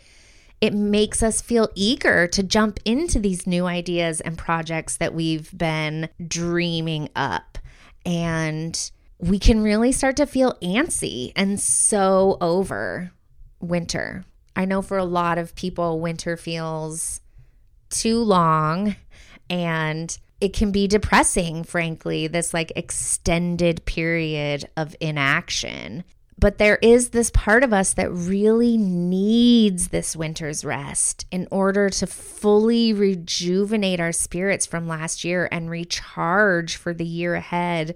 it 0.59 0.73
makes 0.73 1.21
us 1.21 1.41
feel 1.41 1.69
eager 1.75 2.27
to 2.27 2.43
jump 2.43 2.79
into 2.83 3.19
these 3.19 3.45
new 3.45 3.65
ideas 3.65 4.21
and 4.21 4.37
projects 4.37 4.97
that 4.97 5.13
we've 5.13 5.55
been 5.55 6.09
dreaming 6.25 7.09
up. 7.15 7.57
And 8.05 8.91
we 9.19 9.39
can 9.39 9.61
really 9.61 9.91
start 9.91 10.17
to 10.17 10.25
feel 10.25 10.57
antsy 10.61 11.31
and 11.35 11.59
so 11.59 12.37
over 12.41 13.11
winter. 13.59 14.25
I 14.55 14.65
know 14.65 14.81
for 14.81 14.97
a 14.97 15.05
lot 15.05 15.37
of 15.37 15.55
people, 15.55 15.99
winter 15.99 16.37
feels 16.37 17.21
too 17.89 18.19
long 18.23 18.95
and 19.49 20.17
it 20.39 20.53
can 20.53 20.71
be 20.71 20.87
depressing, 20.87 21.63
frankly, 21.63 22.27
this 22.27 22.53
like 22.53 22.71
extended 22.75 23.85
period 23.85 24.69
of 24.75 24.95
inaction. 24.99 26.03
But 26.39 26.59
there 26.59 26.77
is 26.83 27.09
this 27.09 27.31
part 27.31 27.63
of 27.63 27.73
us 27.73 27.93
that 27.93 28.11
really 28.11 28.77
needs 28.77 29.87
this 29.87 30.15
winter's 30.15 30.63
rest 30.63 31.25
in 31.31 31.47
order 31.49 31.89
to 31.89 32.05
fully 32.05 32.93
rejuvenate 32.93 33.99
our 33.99 34.11
spirits 34.11 34.65
from 34.65 34.87
last 34.87 35.23
year 35.23 35.49
and 35.51 35.69
recharge 35.69 36.75
for 36.75 36.93
the 36.93 37.05
year 37.05 37.33
ahead. 37.33 37.95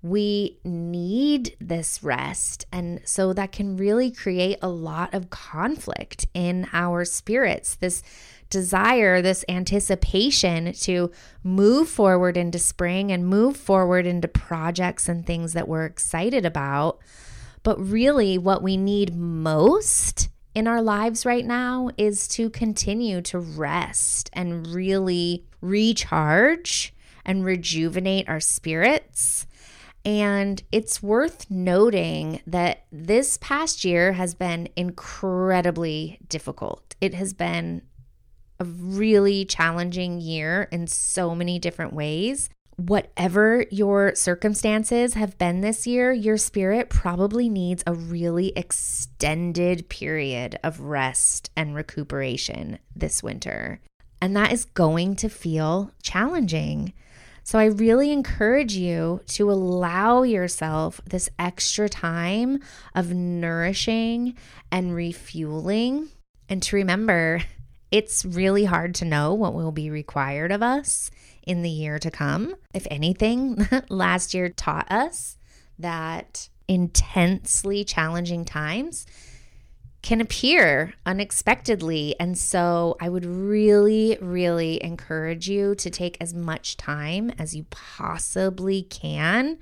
We 0.00 0.58
need 0.64 1.56
this 1.60 2.04
rest. 2.04 2.66
And 2.72 3.00
so 3.04 3.32
that 3.32 3.50
can 3.50 3.76
really 3.76 4.12
create 4.12 4.58
a 4.62 4.68
lot 4.68 5.12
of 5.12 5.30
conflict 5.30 6.26
in 6.34 6.68
our 6.72 7.04
spirits. 7.04 7.74
This 7.74 8.04
desire, 8.48 9.22
this 9.22 9.44
anticipation 9.48 10.72
to 10.72 11.10
move 11.42 11.88
forward 11.88 12.36
into 12.36 12.58
spring 12.60 13.10
and 13.10 13.26
move 13.26 13.56
forward 13.56 14.06
into 14.06 14.28
projects 14.28 15.08
and 15.08 15.26
things 15.26 15.52
that 15.54 15.66
we're 15.66 15.86
excited 15.86 16.44
about 16.46 17.00
but 17.62 17.80
really, 17.80 18.38
what 18.38 18.62
we 18.62 18.76
need 18.76 19.14
most 19.14 20.28
in 20.54 20.66
our 20.66 20.82
lives 20.82 21.24
right 21.24 21.44
now 21.44 21.90
is 21.96 22.28
to 22.28 22.50
continue 22.50 23.22
to 23.22 23.38
rest 23.38 24.28
and 24.32 24.66
really 24.66 25.44
recharge 25.60 26.94
and 27.24 27.44
rejuvenate 27.44 28.28
our 28.28 28.40
spirits. 28.40 29.46
And 30.04 30.62
it's 30.72 31.02
worth 31.02 31.50
noting 31.50 32.42
that 32.46 32.84
this 32.90 33.38
past 33.38 33.84
year 33.84 34.12
has 34.14 34.34
been 34.34 34.68
incredibly 34.74 36.18
difficult. 36.28 36.96
It 37.00 37.14
has 37.14 37.32
been 37.32 37.82
a 38.58 38.64
really 38.64 39.44
challenging 39.44 40.20
year 40.20 40.68
in 40.72 40.86
so 40.86 41.34
many 41.34 41.58
different 41.58 41.92
ways 41.92 42.50
whatever 42.76 43.66
your 43.70 44.14
circumstances 44.14 45.14
have 45.14 45.38
been 45.38 45.60
this 45.60 45.86
year, 45.86 46.12
your 46.12 46.36
spirit 46.36 46.88
probably 46.88 47.48
needs 47.48 47.82
a 47.86 47.94
really 47.94 48.52
extended 48.56 49.88
period 49.88 50.58
of 50.62 50.80
rest 50.80 51.50
and 51.56 51.74
recuperation 51.74 52.78
this 52.94 53.22
winter. 53.22 53.80
And 54.20 54.36
that 54.36 54.52
is 54.52 54.64
going 54.64 55.16
to 55.16 55.28
feel 55.28 55.90
challenging. 56.02 56.92
So, 57.44 57.58
I 57.58 57.64
really 57.64 58.12
encourage 58.12 58.74
you 58.74 59.20
to 59.28 59.50
allow 59.50 60.22
yourself 60.22 61.00
this 61.04 61.28
extra 61.40 61.88
time 61.88 62.60
of 62.94 63.12
nourishing 63.12 64.36
and 64.70 64.94
refueling. 64.94 66.08
And 66.48 66.62
to 66.62 66.76
remember, 66.76 67.42
it's 67.90 68.24
really 68.24 68.64
hard 68.64 68.94
to 68.96 69.04
know 69.04 69.34
what 69.34 69.54
will 69.54 69.72
be 69.72 69.90
required 69.90 70.52
of 70.52 70.62
us 70.62 71.10
in 71.42 71.62
the 71.62 71.70
year 71.70 71.98
to 71.98 72.10
come. 72.10 72.54
If 72.74 72.86
anything, 72.90 73.66
last 73.88 74.34
year 74.34 74.48
taught 74.48 74.90
us 74.90 75.36
that 75.78 76.48
intensely 76.68 77.84
challenging 77.84 78.44
times 78.44 79.06
can 80.02 80.20
appear 80.20 80.92
unexpectedly. 81.06 82.16
And 82.18 82.36
so 82.36 82.96
I 83.00 83.08
would 83.08 83.24
really, 83.24 84.18
really 84.20 84.82
encourage 84.82 85.48
you 85.48 85.74
to 85.76 85.90
take 85.90 86.16
as 86.20 86.34
much 86.34 86.76
time 86.76 87.30
as 87.38 87.54
you 87.54 87.66
possibly 87.70 88.82
can 88.82 89.58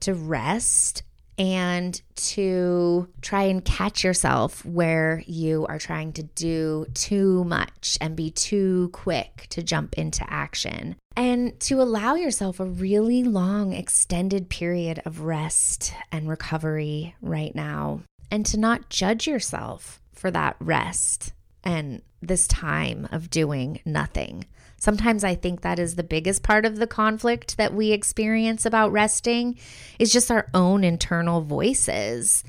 to 0.00 0.14
rest 0.14 1.02
and 1.38 2.00
to 2.16 3.08
try 3.22 3.44
and 3.44 3.64
catch 3.64 4.02
yourself 4.02 4.64
where 4.64 5.22
you 5.26 5.66
are 5.66 5.78
trying 5.78 6.12
to 6.14 6.24
do 6.24 6.86
too 6.94 7.44
much 7.44 7.96
and 8.00 8.16
be 8.16 8.30
too 8.30 8.90
quick 8.92 9.46
to 9.50 9.62
jump 9.62 9.96
into 9.96 10.24
action. 10.28 10.96
And 11.16 11.58
to 11.60 11.80
allow 11.80 12.14
yourself 12.14 12.60
a 12.60 12.64
really 12.64 13.24
long, 13.24 13.72
extended 13.72 14.48
period 14.48 15.00
of 15.04 15.20
rest 15.20 15.92
and 16.10 16.28
recovery 16.28 17.14
right 17.20 17.54
now. 17.54 18.02
And 18.30 18.44
to 18.46 18.58
not 18.58 18.90
judge 18.90 19.26
yourself 19.26 20.00
for 20.12 20.30
that 20.30 20.56
rest 20.60 21.32
and 21.64 22.02
this 22.20 22.46
time 22.48 23.08
of 23.12 23.30
doing 23.30 23.80
nothing. 23.84 24.44
Sometimes 24.78 25.24
I 25.24 25.34
think 25.34 25.60
that 25.60 25.78
is 25.78 25.96
the 25.96 26.04
biggest 26.04 26.42
part 26.42 26.64
of 26.64 26.76
the 26.76 26.86
conflict 26.86 27.56
that 27.56 27.74
we 27.74 27.90
experience 27.90 28.64
about 28.64 28.92
resting 28.92 29.58
is 29.98 30.12
just 30.12 30.30
our 30.30 30.48
own 30.54 30.84
internal 30.84 31.42
voices 31.42 32.44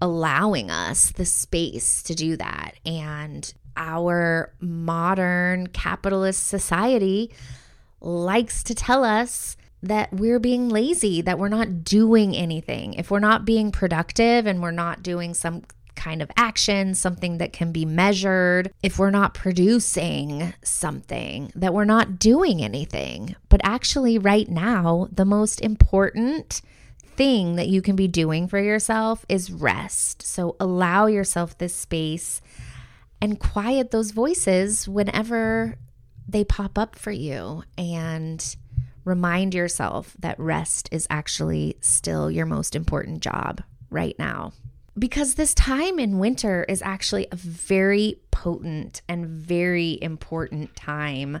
allowing 0.00 0.70
us 0.70 1.10
the 1.10 1.26
space 1.26 2.02
to 2.04 2.14
do 2.14 2.36
that. 2.36 2.72
And 2.86 3.52
our 3.76 4.52
modern 4.60 5.68
capitalist 5.68 6.46
society 6.46 7.30
likes 8.00 8.62
to 8.64 8.74
tell 8.74 9.04
us 9.04 9.56
that 9.82 10.12
we're 10.12 10.40
being 10.40 10.68
lazy, 10.68 11.20
that 11.22 11.38
we're 11.38 11.48
not 11.48 11.84
doing 11.84 12.34
anything. 12.34 12.94
If 12.94 13.10
we're 13.10 13.20
not 13.20 13.44
being 13.44 13.70
productive 13.70 14.46
and 14.46 14.60
we're 14.60 14.70
not 14.70 15.02
doing 15.02 15.34
some 15.34 15.62
kind 15.98 16.22
of 16.22 16.30
action, 16.36 16.94
something 16.94 17.38
that 17.38 17.52
can 17.52 17.72
be 17.72 17.84
measured, 17.84 18.72
if 18.82 18.98
we're 18.98 19.10
not 19.10 19.34
producing 19.34 20.54
something, 20.62 21.52
that 21.54 21.74
we're 21.74 21.84
not 21.84 22.18
doing 22.18 22.62
anything. 22.62 23.34
But 23.48 23.60
actually, 23.64 24.16
right 24.16 24.48
now, 24.48 25.08
the 25.12 25.24
most 25.26 25.60
important 25.60 26.62
thing 27.16 27.56
that 27.56 27.68
you 27.68 27.82
can 27.82 27.96
be 27.96 28.06
doing 28.06 28.46
for 28.46 28.60
yourself 28.60 29.26
is 29.28 29.50
rest. 29.50 30.22
So 30.22 30.56
allow 30.60 31.06
yourself 31.06 31.58
this 31.58 31.74
space 31.74 32.40
and 33.20 33.40
quiet 33.40 33.90
those 33.90 34.12
voices 34.12 34.88
whenever 34.88 35.76
they 36.28 36.44
pop 36.44 36.78
up 36.78 36.94
for 36.94 37.10
you 37.10 37.64
and 37.76 38.56
remind 39.04 39.54
yourself 39.54 40.14
that 40.20 40.38
rest 40.38 40.88
is 40.92 41.08
actually 41.10 41.76
still 41.80 42.30
your 42.30 42.46
most 42.46 42.76
important 42.76 43.20
job 43.20 43.62
right 43.90 44.14
now 44.18 44.52
because 44.98 45.34
this 45.34 45.54
time 45.54 45.98
in 45.98 46.18
winter 46.18 46.64
is 46.68 46.82
actually 46.82 47.26
a 47.30 47.36
very 47.36 48.20
potent 48.30 49.02
and 49.08 49.26
very 49.26 49.98
important 50.02 50.74
time 50.74 51.40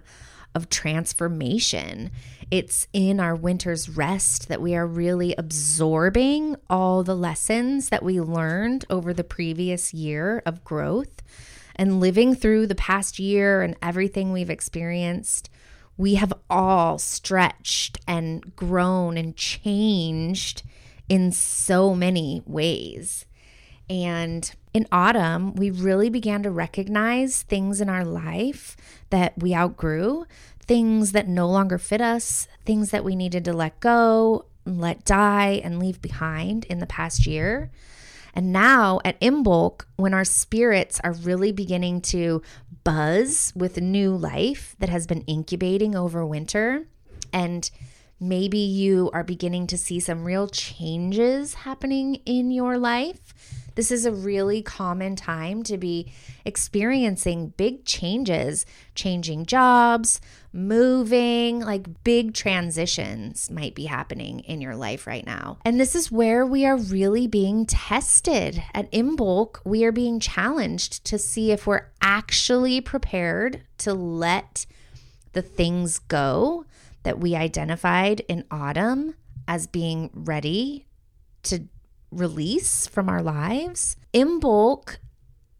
of 0.54 0.68
transformation. 0.68 2.10
It's 2.50 2.88
in 2.92 3.20
our 3.20 3.34
winter's 3.34 3.88
rest 3.88 4.48
that 4.48 4.62
we 4.62 4.74
are 4.74 4.86
really 4.86 5.34
absorbing 5.36 6.56
all 6.70 7.02
the 7.02 7.14
lessons 7.14 7.90
that 7.90 8.02
we 8.02 8.20
learned 8.20 8.84
over 8.88 9.12
the 9.12 9.24
previous 9.24 9.92
year 9.92 10.42
of 10.46 10.64
growth 10.64 11.22
and 11.76 12.00
living 12.00 12.34
through 12.34 12.66
the 12.66 12.74
past 12.74 13.18
year 13.18 13.62
and 13.62 13.76
everything 13.82 14.32
we've 14.32 14.50
experienced. 14.50 15.50
We 15.96 16.14
have 16.14 16.32
all 16.48 16.98
stretched 16.98 17.98
and 18.06 18.56
grown 18.56 19.16
and 19.16 19.36
changed 19.36 20.62
in 21.08 21.32
so 21.32 21.94
many 21.94 22.42
ways. 22.46 23.26
And 23.90 24.50
in 24.74 24.86
autumn, 24.92 25.54
we 25.54 25.70
really 25.70 26.10
began 26.10 26.42
to 26.42 26.50
recognize 26.50 27.42
things 27.42 27.80
in 27.80 27.88
our 27.88 28.04
life 28.04 28.76
that 29.10 29.34
we 29.38 29.54
outgrew, 29.54 30.26
things 30.60 31.12
that 31.12 31.26
no 31.26 31.48
longer 31.48 31.78
fit 31.78 32.00
us, 32.00 32.46
things 32.64 32.90
that 32.90 33.04
we 33.04 33.16
needed 33.16 33.44
to 33.46 33.52
let 33.52 33.80
go, 33.80 34.44
let 34.66 35.04
die, 35.04 35.60
and 35.64 35.78
leave 35.78 36.02
behind 36.02 36.66
in 36.66 36.78
the 36.78 36.86
past 36.86 37.26
year. 37.26 37.70
And 38.34 38.52
now 38.52 39.00
at 39.04 39.20
Imbolc, 39.20 39.84
when 39.96 40.14
our 40.14 40.24
spirits 40.24 41.00
are 41.02 41.12
really 41.12 41.50
beginning 41.50 42.02
to 42.02 42.42
buzz 42.84 43.52
with 43.56 43.80
new 43.80 44.14
life 44.14 44.76
that 44.78 44.90
has 44.90 45.06
been 45.06 45.22
incubating 45.22 45.96
over 45.96 46.24
winter, 46.24 46.86
and 47.32 47.68
maybe 48.20 48.58
you 48.58 49.10
are 49.12 49.24
beginning 49.24 49.66
to 49.68 49.78
see 49.78 49.98
some 49.98 50.24
real 50.24 50.46
changes 50.46 51.54
happening 51.54 52.16
in 52.26 52.50
your 52.50 52.78
life 52.78 53.34
this 53.78 53.92
is 53.92 54.04
a 54.04 54.10
really 54.10 54.60
common 54.60 55.14
time 55.14 55.62
to 55.62 55.78
be 55.78 56.10
experiencing 56.44 57.50
big 57.56 57.84
changes, 57.84 58.66
changing 58.96 59.46
jobs, 59.46 60.20
moving, 60.52 61.60
like 61.60 62.02
big 62.02 62.34
transitions 62.34 63.48
might 63.52 63.76
be 63.76 63.84
happening 63.84 64.40
in 64.40 64.60
your 64.60 64.74
life 64.74 65.06
right 65.06 65.24
now. 65.24 65.58
And 65.64 65.78
this 65.78 65.94
is 65.94 66.10
where 66.10 66.44
we 66.44 66.66
are 66.66 66.76
really 66.76 67.28
being 67.28 67.66
tested. 67.66 68.60
At 68.74 68.90
Imbolc, 68.90 69.60
we 69.64 69.84
are 69.84 69.92
being 69.92 70.18
challenged 70.18 71.04
to 71.04 71.16
see 71.16 71.52
if 71.52 71.64
we're 71.64 71.86
actually 72.02 72.80
prepared 72.80 73.62
to 73.78 73.94
let 73.94 74.66
the 75.34 75.42
things 75.42 76.00
go 76.00 76.64
that 77.04 77.20
we 77.20 77.36
identified 77.36 78.22
in 78.26 78.42
autumn 78.50 79.14
as 79.46 79.68
being 79.68 80.10
ready 80.12 80.88
to 81.44 81.68
release 82.10 82.86
from 82.86 83.08
our 83.08 83.22
lives. 83.22 83.96
Imbolc 84.14 84.96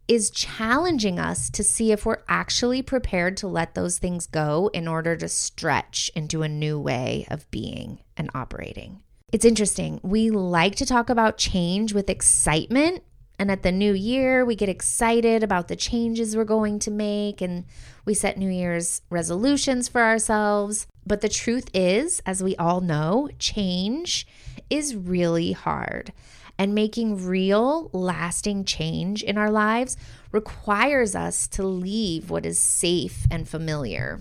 is 0.09 0.31
challenging 0.31 1.19
us 1.19 1.51
to 1.51 1.63
see 1.63 1.91
if 1.91 2.03
we're 2.03 2.23
actually 2.27 2.81
prepared 2.81 3.37
to 3.37 3.47
let 3.47 3.75
those 3.75 3.99
things 3.99 4.25
go 4.25 4.71
in 4.73 4.87
order 4.87 5.15
to 5.15 5.29
stretch 5.29 6.09
into 6.15 6.41
a 6.41 6.49
new 6.49 6.79
way 6.79 7.27
of 7.29 7.49
being 7.51 7.99
and 8.17 8.29
operating. 8.33 9.01
It's 9.31 9.45
interesting. 9.45 9.99
We 10.01 10.31
like 10.31 10.75
to 10.77 10.85
talk 10.85 11.11
about 11.11 11.37
change 11.37 11.93
with 11.93 12.09
excitement. 12.09 13.03
And 13.37 13.51
at 13.51 13.61
the 13.61 13.71
new 13.71 13.93
year, 13.93 14.43
we 14.43 14.55
get 14.55 14.67
excited 14.67 15.43
about 15.43 15.67
the 15.67 15.75
changes 15.75 16.35
we're 16.35 16.43
going 16.43 16.79
to 16.79 16.91
make 16.91 17.39
and 17.39 17.65
we 18.03 18.15
set 18.15 18.37
New 18.37 18.49
Year's 18.49 19.03
resolutions 19.11 19.87
for 19.87 20.01
ourselves. 20.01 20.87
But 21.05 21.21
the 21.21 21.29
truth 21.29 21.69
is, 21.73 22.19
as 22.25 22.41
we 22.41 22.55
all 22.55 22.81
know, 22.81 23.29
change 23.37 24.27
is 24.71 24.95
really 24.95 25.51
hard 25.51 26.11
and 26.59 26.75
making 26.75 27.25
real, 27.25 27.89
lasting 27.93 28.65
change 28.65 29.23
in 29.23 29.37
our 29.37 29.49
lives 29.49 29.95
requires 30.33 31.15
us 31.15 31.47
to 31.47 31.63
leave 31.63 32.29
what 32.29 32.45
is 32.45 32.59
safe 32.59 33.25
and 33.31 33.47
familiar. 33.47 34.19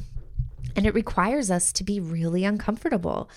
And 0.76 0.86
it 0.86 0.94
requires 0.94 1.50
us 1.50 1.72
to 1.72 1.84
be 1.84 1.98
really 1.98 2.44
uncomfortable 2.44 3.28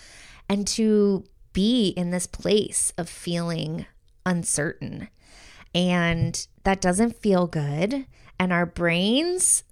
and 0.47 0.67
to 0.67 1.23
be 1.51 1.89
in 1.97 2.11
this 2.11 2.27
place 2.27 2.93
of 2.95 3.09
feeling 3.09 3.87
uncertain. 4.23 5.09
And 5.73 6.47
that 6.63 6.79
doesn't 6.79 7.17
feel 7.17 7.47
good. 7.47 8.05
And 8.39 8.53
our 8.53 8.67
brains 8.67 9.63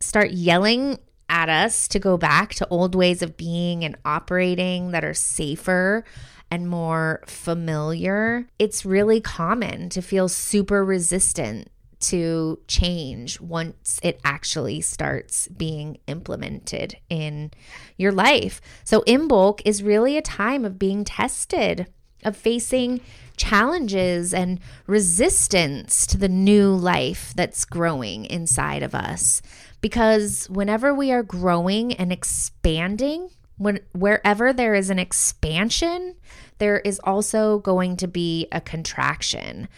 start 0.00 0.30
yelling 0.30 0.98
at 1.28 1.50
us 1.50 1.86
to 1.88 1.98
go 1.98 2.16
back 2.16 2.54
to 2.54 2.68
old 2.68 2.94
ways 2.94 3.20
of 3.20 3.36
being 3.36 3.84
and 3.84 3.96
operating 4.06 4.92
that 4.92 5.04
are 5.04 5.14
safer 5.14 6.02
and 6.50 6.68
more 6.68 7.22
familiar, 7.26 8.46
it's 8.58 8.84
really 8.84 9.20
common 9.20 9.88
to 9.90 10.02
feel 10.02 10.28
super 10.28 10.84
resistant 10.84 11.68
to 12.00 12.58
change 12.66 13.40
once 13.40 14.00
it 14.02 14.18
actually 14.24 14.80
starts 14.80 15.48
being 15.48 15.98
implemented 16.06 16.96
in 17.08 17.50
your 17.96 18.10
life. 18.10 18.60
So, 18.84 19.02
Imbolc 19.02 19.60
is 19.64 19.82
really 19.82 20.16
a 20.16 20.22
time 20.22 20.64
of 20.64 20.78
being 20.78 21.04
tested, 21.04 21.86
of 22.24 22.36
facing 22.36 23.00
challenges 23.36 24.34
and 24.34 24.60
resistance 24.86 26.06
to 26.06 26.18
the 26.18 26.28
new 26.28 26.74
life 26.74 27.32
that's 27.36 27.64
growing 27.64 28.24
inside 28.26 28.82
of 28.82 28.94
us. 28.94 29.42
Because 29.80 30.48
whenever 30.50 30.94
we 30.94 31.12
are 31.12 31.22
growing 31.22 31.94
and 31.94 32.12
expanding, 32.12 33.30
when 33.56 33.80
wherever 33.92 34.52
there 34.52 34.74
is 34.74 34.88
an 34.90 34.98
expansion, 34.98 36.14
there 36.60 36.78
is 36.78 37.00
also 37.02 37.58
going 37.58 37.96
to 37.96 38.06
be 38.06 38.46
a 38.52 38.60
contraction. 38.60 39.68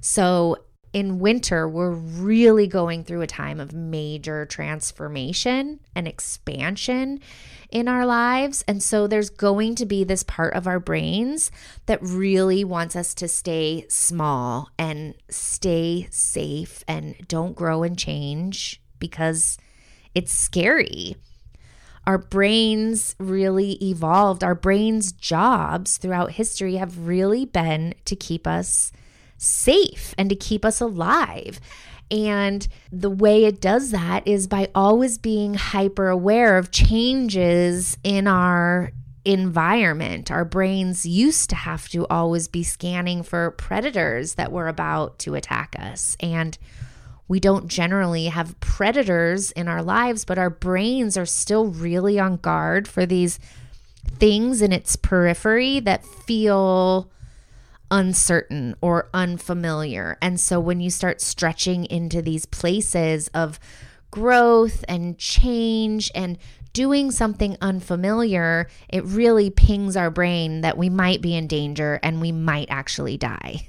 So 0.00 0.58
in 0.92 1.18
winter, 1.18 1.68
we're 1.68 1.90
really 1.90 2.68
going 2.68 3.02
through 3.02 3.22
a 3.22 3.26
time 3.26 3.58
of 3.58 3.72
major 3.72 4.46
transformation 4.46 5.80
and 5.94 6.06
expansion 6.06 7.18
in 7.70 7.88
our 7.88 8.06
lives. 8.06 8.62
And 8.68 8.80
so 8.80 9.08
there's 9.08 9.30
going 9.30 9.74
to 9.76 9.86
be 9.86 10.04
this 10.04 10.22
part 10.22 10.54
of 10.54 10.68
our 10.68 10.78
brains 10.78 11.50
that 11.86 11.98
really 12.00 12.62
wants 12.62 12.94
us 12.94 13.12
to 13.14 13.26
stay 13.26 13.86
small 13.88 14.70
and 14.78 15.14
stay 15.28 16.06
safe 16.10 16.84
and 16.86 17.16
don't 17.26 17.56
grow 17.56 17.82
and 17.82 17.98
change 17.98 18.80
because 19.00 19.58
it's 20.14 20.32
scary 20.32 21.16
our 22.06 22.18
brains 22.18 23.16
really 23.18 23.72
evolved. 23.82 24.44
Our 24.44 24.54
brains' 24.54 25.12
jobs 25.12 25.96
throughout 25.96 26.32
history 26.32 26.76
have 26.76 27.06
really 27.06 27.44
been 27.44 27.94
to 28.04 28.16
keep 28.16 28.46
us 28.46 28.92
safe 29.36 30.14
and 30.18 30.28
to 30.28 30.36
keep 30.36 30.64
us 30.64 30.80
alive. 30.80 31.60
And 32.10 32.66
the 32.92 33.10
way 33.10 33.44
it 33.44 33.60
does 33.60 33.90
that 33.90 34.26
is 34.28 34.46
by 34.46 34.68
always 34.74 35.18
being 35.18 35.54
hyper 35.54 36.08
aware 36.08 36.58
of 36.58 36.70
changes 36.70 37.96
in 38.04 38.26
our 38.26 38.92
environment. 39.24 40.30
Our 40.30 40.44
brains 40.44 41.06
used 41.06 41.50
to 41.50 41.56
have 41.56 41.88
to 41.88 42.06
always 42.08 42.46
be 42.46 42.62
scanning 42.62 43.22
for 43.22 43.52
predators 43.52 44.34
that 44.34 44.52
were 44.52 44.68
about 44.68 45.18
to 45.20 45.34
attack 45.34 45.74
us. 45.78 46.16
And 46.20 46.58
we 47.28 47.40
don't 47.40 47.68
generally 47.68 48.26
have 48.26 48.58
predators 48.60 49.50
in 49.52 49.68
our 49.68 49.82
lives, 49.82 50.24
but 50.24 50.38
our 50.38 50.50
brains 50.50 51.16
are 51.16 51.26
still 51.26 51.68
really 51.68 52.18
on 52.18 52.36
guard 52.36 52.86
for 52.86 53.06
these 53.06 53.38
things 54.18 54.60
in 54.60 54.72
its 54.72 54.96
periphery 54.96 55.80
that 55.80 56.04
feel 56.04 57.10
uncertain 57.90 58.74
or 58.80 59.08
unfamiliar. 59.14 60.18
And 60.20 60.38
so 60.38 60.60
when 60.60 60.80
you 60.80 60.90
start 60.90 61.20
stretching 61.20 61.84
into 61.86 62.20
these 62.20 62.44
places 62.46 63.28
of 63.28 63.58
growth 64.10 64.84
and 64.88 65.18
change 65.18 66.10
and 66.14 66.38
doing 66.72 67.10
something 67.10 67.56
unfamiliar, 67.60 68.68
it 68.88 69.04
really 69.04 69.48
pings 69.48 69.96
our 69.96 70.10
brain 70.10 70.60
that 70.60 70.76
we 70.76 70.88
might 70.88 71.22
be 71.22 71.34
in 71.34 71.46
danger 71.46 72.00
and 72.02 72.20
we 72.20 72.32
might 72.32 72.66
actually 72.68 73.16
die. 73.16 73.68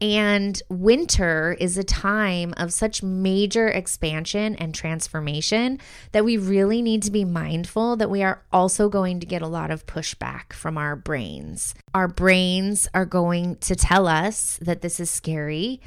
And 0.00 0.62
winter 0.68 1.56
is 1.58 1.76
a 1.76 1.82
time 1.82 2.54
of 2.56 2.72
such 2.72 3.02
major 3.02 3.66
expansion 3.68 4.54
and 4.56 4.72
transformation 4.74 5.80
that 6.12 6.24
we 6.24 6.36
really 6.36 6.82
need 6.82 7.02
to 7.02 7.10
be 7.10 7.24
mindful 7.24 7.96
that 7.96 8.10
we 8.10 8.22
are 8.22 8.42
also 8.52 8.88
going 8.88 9.18
to 9.20 9.26
get 9.26 9.42
a 9.42 9.48
lot 9.48 9.70
of 9.72 9.86
pushback 9.86 10.52
from 10.52 10.78
our 10.78 10.94
brains. 10.94 11.74
Our 11.94 12.06
brains 12.06 12.88
are 12.94 13.06
going 13.06 13.56
to 13.56 13.74
tell 13.74 14.06
us 14.06 14.58
that 14.62 14.82
this 14.82 15.00
is 15.00 15.10
scary. 15.10 15.80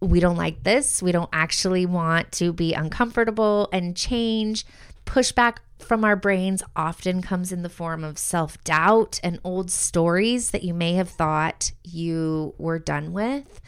We 0.00 0.20
don't 0.20 0.36
like 0.36 0.62
this. 0.62 1.02
We 1.02 1.12
don't 1.12 1.30
actually 1.32 1.86
want 1.86 2.32
to 2.32 2.52
be 2.52 2.74
uncomfortable 2.74 3.68
and 3.72 3.96
change. 3.96 4.66
Pushback 5.06 5.58
from 5.78 6.04
our 6.04 6.16
brains 6.16 6.62
often 6.76 7.22
comes 7.22 7.52
in 7.52 7.62
the 7.62 7.68
form 7.68 8.04
of 8.04 8.18
self 8.18 8.62
doubt 8.64 9.18
and 9.22 9.40
old 9.42 9.70
stories 9.70 10.50
that 10.50 10.62
you 10.62 10.74
may 10.74 10.94
have 10.94 11.08
thought 11.08 11.72
you 11.82 12.54
were 12.58 12.78
done 12.78 13.12
with. 13.12 13.60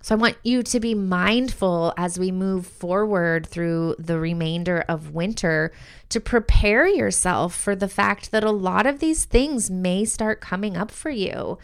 So, 0.00 0.14
I 0.14 0.18
want 0.18 0.36
you 0.44 0.62
to 0.62 0.78
be 0.78 0.94
mindful 0.94 1.92
as 1.96 2.18
we 2.18 2.30
move 2.30 2.64
forward 2.66 3.44
through 3.44 3.96
the 3.98 4.20
remainder 4.20 4.84
of 4.88 5.12
winter 5.12 5.72
to 6.10 6.20
prepare 6.20 6.86
yourself 6.86 7.54
for 7.56 7.74
the 7.74 7.88
fact 7.88 8.30
that 8.30 8.44
a 8.44 8.52
lot 8.52 8.86
of 8.86 9.00
these 9.00 9.24
things 9.24 9.68
may 9.68 10.04
start 10.04 10.40
coming 10.40 10.76
up 10.76 10.92
for 10.92 11.10
you. 11.10 11.58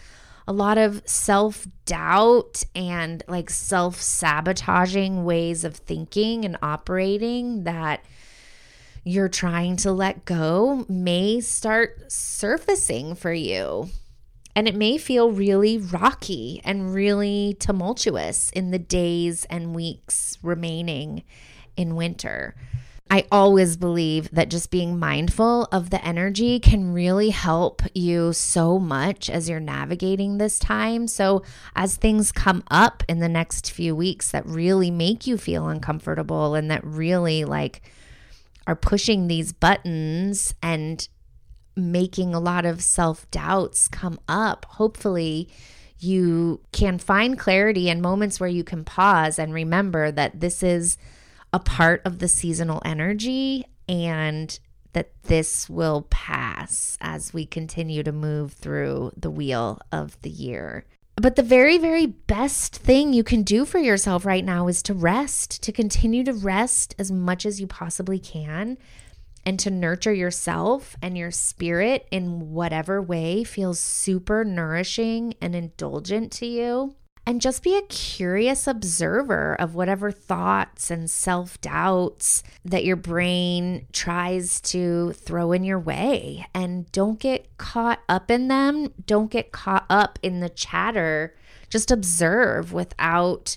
A 0.48 0.52
lot 0.52 0.76
of 0.76 1.02
self 1.06 1.68
doubt 1.86 2.64
and 2.74 3.22
like 3.28 3.48
self 3.48 4.00
sabotaging 4.00 5.24
ways 5.24 5.62
of 5.62 5.76
thinking 5.76 6.44
and 6.44 6.58
operating 6.62 7.62
that 7.62 8.04
you're 9.04 9.28
trying 9.28 9.76
to 9.76 9.92
let 9.92 10.24
go 10.24 10.86
may 10.88 11.40
start 11.40 12.10
surfacing 12.10 13.14
for 13.14 13.32
you. 13.32 13.88
And 14.54 14.68
it 14.68 14.76
may 14.76 14.98
feel 14.98 15.30
really 15.30 15.78
rocky 15.78 16.60
and 16.64 16.94
really 16.94 17.56
tumultuous 17.58 18.50
in 18.50 18.70
the 18.70 18.78
days 18.78 19.46
and 19.46 19.74
weeks 19.74 20.38
remaining 20.42 21.24
in 21.76 21.96
winter. 21.96 22.54
I 23.10 23.26
always 23.30 23.76
believe 23.76 24.30
that 24.30 24.48
just 24.48 24.70
being 24.70 24.98
mindful 24.98 25.68
of 25.70 25.90
the 25.90 26.02
energy 26.02 26.58
can 26.58 26.94
really 26.94 27.28
help 27.28 27.82
you 27.94 28.32
so 28.32 28.78
much 28.78 29.28
as 29.28 29.50
you're 29.50 29.60
navigating 29.60 30.38
this 30.38 30.58
time. 30.58 31.06
So, 31.06 31.42
as 31.76 31.96
things 31.96 32.32
come 32.32 32.62
up 32.70 33.02
in 33.08 33.18
the 33.18 33.28
next 33.28 33.70
few 33.70 33.94
weeks 33.94 34.30
that 34.30 34.46
really 34.46 34.90
make 34.90 35.26
you 35.26 35.36
feel 35.36 35.68
uncomfortable 35.68 36.54
and 36.54 36.70
that 36.70 36.84
really 36.84 37.44
like 37.44 37.82
are 38.66 38.76
pushing 38.76 39.26
these 39.26 39.52
buttons 39.52 40.54
and 40.62 41.08
making 41.76 42.34
a 42.34 42.40
lot 42.40 42.64
of 42.64 42.82
self 42.82 43.30
doubts 43.30 43.88
come 43.88 44.18
up, 44.28 44.66
hopefully 44.66 45.48
you 45.98 46.60
can 46.72 46.98
find 46.98 47.38
clarity 47.38 47.88
in 47.88 48.00
moments 48.00 48.40
where 48.40 48.48
you 48.48 48.64
can 48.64 48.84
pause 48.84 49.38
and 49.38 49.54
remember 49.54 50.10
that 50.10 50.40
this 50.40 50.62
is 50.62 50.98
a 51.52 51.60
part 51.60 52.02
of 52.04 52.18
the 52.18 52.28
seasonal 52.28 52.82
energy 52.84 53.64
and 53.88 54.58
that 54.94 55.10
this 55.24 55.70
will 55.70 56.06
pass 56.10 56.98
as 57.00 57.32
we 57.32 57.46
continue 57.46 58.02
to 58.02 58.12
move 58.12 58.52
through 58.52 59.12
the 59.16 59.30
wheel 59.30 59.80
of 59.90 60.20
the 60.22 60.30
year. 60.30 60.84
But 61.16 61.36
the 61.36 61.42
very, 61.42 61.78
very 61.78 62.06
best 62.06 62.76
thing 62.76 63.12
you 63.12 63.22
can 63.22 63.42
do 63.42 63.64
for 63.64 63.78
yourself 63.78 64.24
right 64.24 64.44
now 64.44 64.66
is 64.66 64.82
to 64.84 64.94
rest, 64.94 65.62
to 65.62 65.72
continue 65.72 66.24
to 66.24 66.32
rest 66.32 66.94
as 66.98 67.12
much 67.12 67.46
as 67.46 67.60
you 67.60 67.66
possibly 67.66 68.18
can, 68.18 68.78
and 69.44 69.58
to 69.60 69.70
nurture 69.70 70.12
yourself 70.12 70.96
and 71.02 71.16
your 71.16 71.30
spirit 71.30 72.08
in 72.10 72.52
whatever 72.52 73.02
way 73.02 73.44
feels 73.44 73.78
super 73.78 74.44
nourishing 74.44 75.34
and 75.40 75.54
indulgent 75.54 76.32
to 76.32 76.46
you 76.46 76.94
and 77.24 77.40
just 77.40 77.62
be 77.62 77.76
a 77.76 77.82
curious 77.82 78.66
observer 78.66 79.54
of 79.54 79.74
whatever 79.74 80.10
thoughts 80.10 80.90
and 80.90 81.08
self 81.10 81.60
doubts 81.60 82.42
that 82.64 82.84
your 82.84 82.96
brain 82.96 83.86
tries 83.92 84.60
to 84.62 85.12
throw 85.12 85.52
in 85.52 85.62
your 85.64 85.78
way. 85.78 86.46
And 86.54 86.90
don't 86.92 87.20
get 87.20 87.56
caught 87.58 88.00
up 88.08 88.30
in 88.30 88.48
them. 88.48 88.92
Don't 89.06 89.30
get 89.30 89.52
caught 89.52 89.86
up 89.88 90.18
in 90.22 90.40
the 90.40 90.48
chatter. 90.48 91.34
Just 91.68 91.90
observe 91.90 92.72
without 92.72 93.56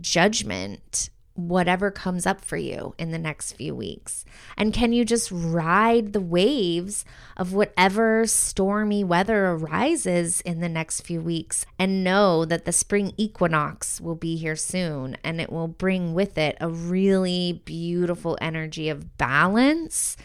judgment 0.00 1.10
whatever 1.36 1.90
comes 1.90 2.26
up 2.26 2.44
for 2.44 2.56
you 2.56 2.94
in 2.98 3.10
the 3.10 3.18
next 3.18 3.52
few 3.52 3.74
weeks? 3.74 4.24
And 4.56 4.72
can 4.72 4.92
you 4.92 5.04
just 5.04 5.30
ride 5.30 6.12
the 6.12 6.20
waves 6.20 7.04
of 7.36 7.52
whatever 7.52 8.26
stormy 8.26 9.04
weather 9.04 9.46
arises 9.46 10.40
in 10.40 10.60
the 10.60 10.68
next 10.68 11.02
few 11.02 11.20
weeks 11.20 11.66
and 11.78 12.02
know 12.02 12.44
that 12.44 12.64
the 12.64 12.72
spring 12.72 13.12
equinox 13.16 14.00
will 14.00 14.14
be 14.14 14.36
here 14.36 14.56
soon 14.56 15.16
and 15.22 15.40
it 15.40 15.52
will 15.52 15.68
bring 15.68 16.14
with 16.14 16.36
it 16.38 16.56
a 16.60 16.68
really 16.68 17.62
beautiful 17.64 18.36
energy 18.40 18.88
of 18.88 19.16
balance? 19.18 20.16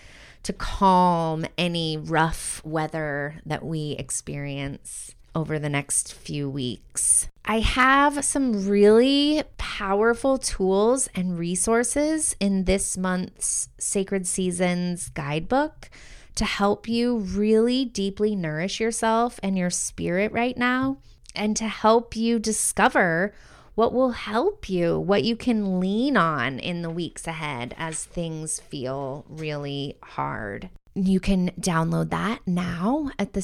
To 0.45 0.53
calm 0.53 1.45
any 1.55 1.97
rough 1.97 2.65
weather 2.65 3.39
that 3.45 3.63
we 3.63 3.91
experience 3.99 5.13
over 5.35 5.59
the 5.59 5.69
next 5.69 6.13
few 6.13 6.49
weeks. 6.49 7.27
I 7.45 7.59
have 7.59 8.23
some 8.23 8.67
really 8.67 9.43
powerful 9.57 10.37
tools 10.37 11.09
and 11.15 11.37
resources 11.37 12.35
in 12.39 12.65
this 12.65 12.97
month's 12.97 13.69
Sacred 13.77 14.27
Seasons 14.27 15.09
guidebook 15.09 15.89
to 16.35 16.45
help 16.45 16.87
you 16.87 17.17
really 17.17 17.85
deeply 17.85 18.35
nourish 18.35 18.79
yourself 18.79 19.39
and 19.43 19.57
your 19.57 19.69
spirit 19.69 20.31
right 20.31 20.57
now 20.57 20.97
and 21.35 21.55
to 21.57 21.67
help 21.67 22.15
you 22.15 22.39
discover 22.39 23.33
what 23.75 23.93
will 23.93 24.11
help 24.11 24.69
you, 24.69 24.99
what 24.99 25.23
you 25.23 25.35
can 25.35 25.79
lean 25.79 26.17
on 26.17 26.59
in 26.59 26.81
the 26.81 26.89
weeks 26.89 27.25
ahead 27.25 27.73
as 27.77 28.03
things 28.03 28.59
feel 28.59 29.25
really 29.29 29.97
hard. 30.03 30.69
You 30.93 31.19
can 31.19 31.51
download 31.59 32.09
that 32.09 32.39
now 32.45 33.11
at 33.17 33.33
the 33.33 33.41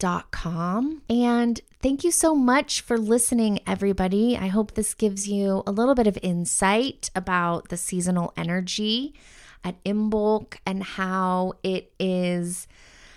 seasonalsoul.com. 0.00 1.02
And 1.08 1.60
thank 1.80 2.04
you 2.04 2.10
so 2.10 2.34
much 2.34 2.80
for 2.80 2.98
listening, 2.98 3.60
everybody. 3.66 4.36
I 4.36 4.48
hope 4.48 4.74
this 4.74 4.94
gives 4.94 5.28
you 5.28 5.62
a 5.66 5.72
little 5.72 5.94
bit 5.94 6.06
of 6.06 6.18
insight 6.22 7.10
about 7.14 7.68
the 7.68 7.76
seasonal 7.76 8.32
energy 8.36 9.14
at 9.64 9.82
Imbolc 9.84 10.56
and 10.66 10.82
how 10.82 11.54
it 11.62 11.92
is 11.98 12.66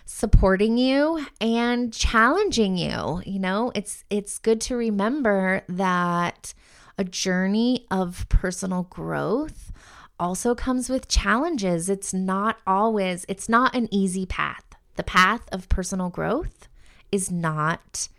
supporting 0.06 0.78
you 0.78 1.26
and 1.40 1.94
challenging 1.94 2.78
you. 2.78 3.22
You 3.26 3.40
know, 3.40 3.72
it's 3.74 4.04
it's 4.10 4.38
good 4.38 4.60
to 4.62 4.76
remember 4.76 5.64
that 5.70 6.54
a 6.98 7.04
journey 7.04 7.88
of 7.90 8.28
personal 8.30 8.84
growth 8.84 9.72
also 10.20 10.54
comes 10.54 10.90
with 10.90 11.08
challenges. 11.08 11.90
It's 11.90 12.14
not 12.14 12.58
always, 12.68 13.26
it's 13.28 13.50
not 13.50 13.76
an 13.76 13.88
easy 13.92 14.26
path. 14.26 14.64
The 14.96 15.04
path 15.04 15.42
of 15.52 15.68
personal 15.70 16.10
growth 16.10 16.68
is 17.14 17.32
not 17.32 18.10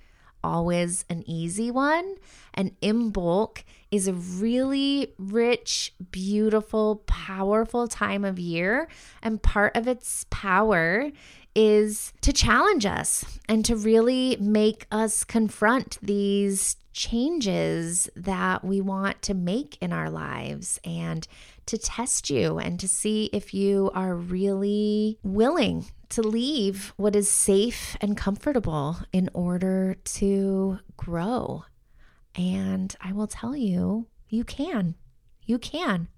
always 0.44 1.04
an 1.10 1.24
easy 1.26 1.68
one. 1.68 2.14
And 2.52 2.78
Imbolc 2.80 3.64
is 3.90 4.06
a 4.06 4.12
really 4.12 5.12
rich, 5.18 5.92
beautiful, 6.12 7.02
powerful 7.06 7.88
time 7.88 8.24
of 8.24 8.38
year. 8.38 8.86
And 9.20 9.42
part 9.42 9.76
of 9.76 9.88
its 9.88 10.26
power 10.30 11.10
is 11.56 12.12
to 12.20 12.32
challenge 12.32 12.86
us 12.86 13.24
and 13.48 13.64
to 13.64 13.74
really 13.74 14.36
make 14.38 14.86
us 14.92 15.24
confront 15.24 15.98
these 16.00 16.76
changes 16.92 18.08
that 18.14 18.64
we 18.64 18.80
want 18.80 19.22
to 19.22 19.34
make 19.34 19.76
in 19.80 19.92
our 19.92 20.08
lives 20.08 20.78
and 20.84 21.26
to 21.66 21.78
test 21.78 22.30
you 22.30 22.58
and 22.58 22.78
to 22.80 22.88
see 22.88 23.30
if 23.32 23.54
you 23.54 23.90
are 23.94 24.14
really 24.14 25.18
willing 25.22 25.86
to 26.10 26.22
leave 26.22 26.92
what 26.96 27.16
is 27.16 27.28
safe 27.28 27.96
and 28.00 28.16
comfortable 28.16 28.98
in 29.12 29.30
order 29.34 29.96
to 30.04 30.78
grow. 30.96 31.64
And 32.34 32.94
I 33.00 33.12
will 33.12 33.26
tell 33.26 33.56
you, 33.56 34.06
you 34.28 34.44
can. 34.44 34.94
You 35.44 35.58
can. 35.58 36.08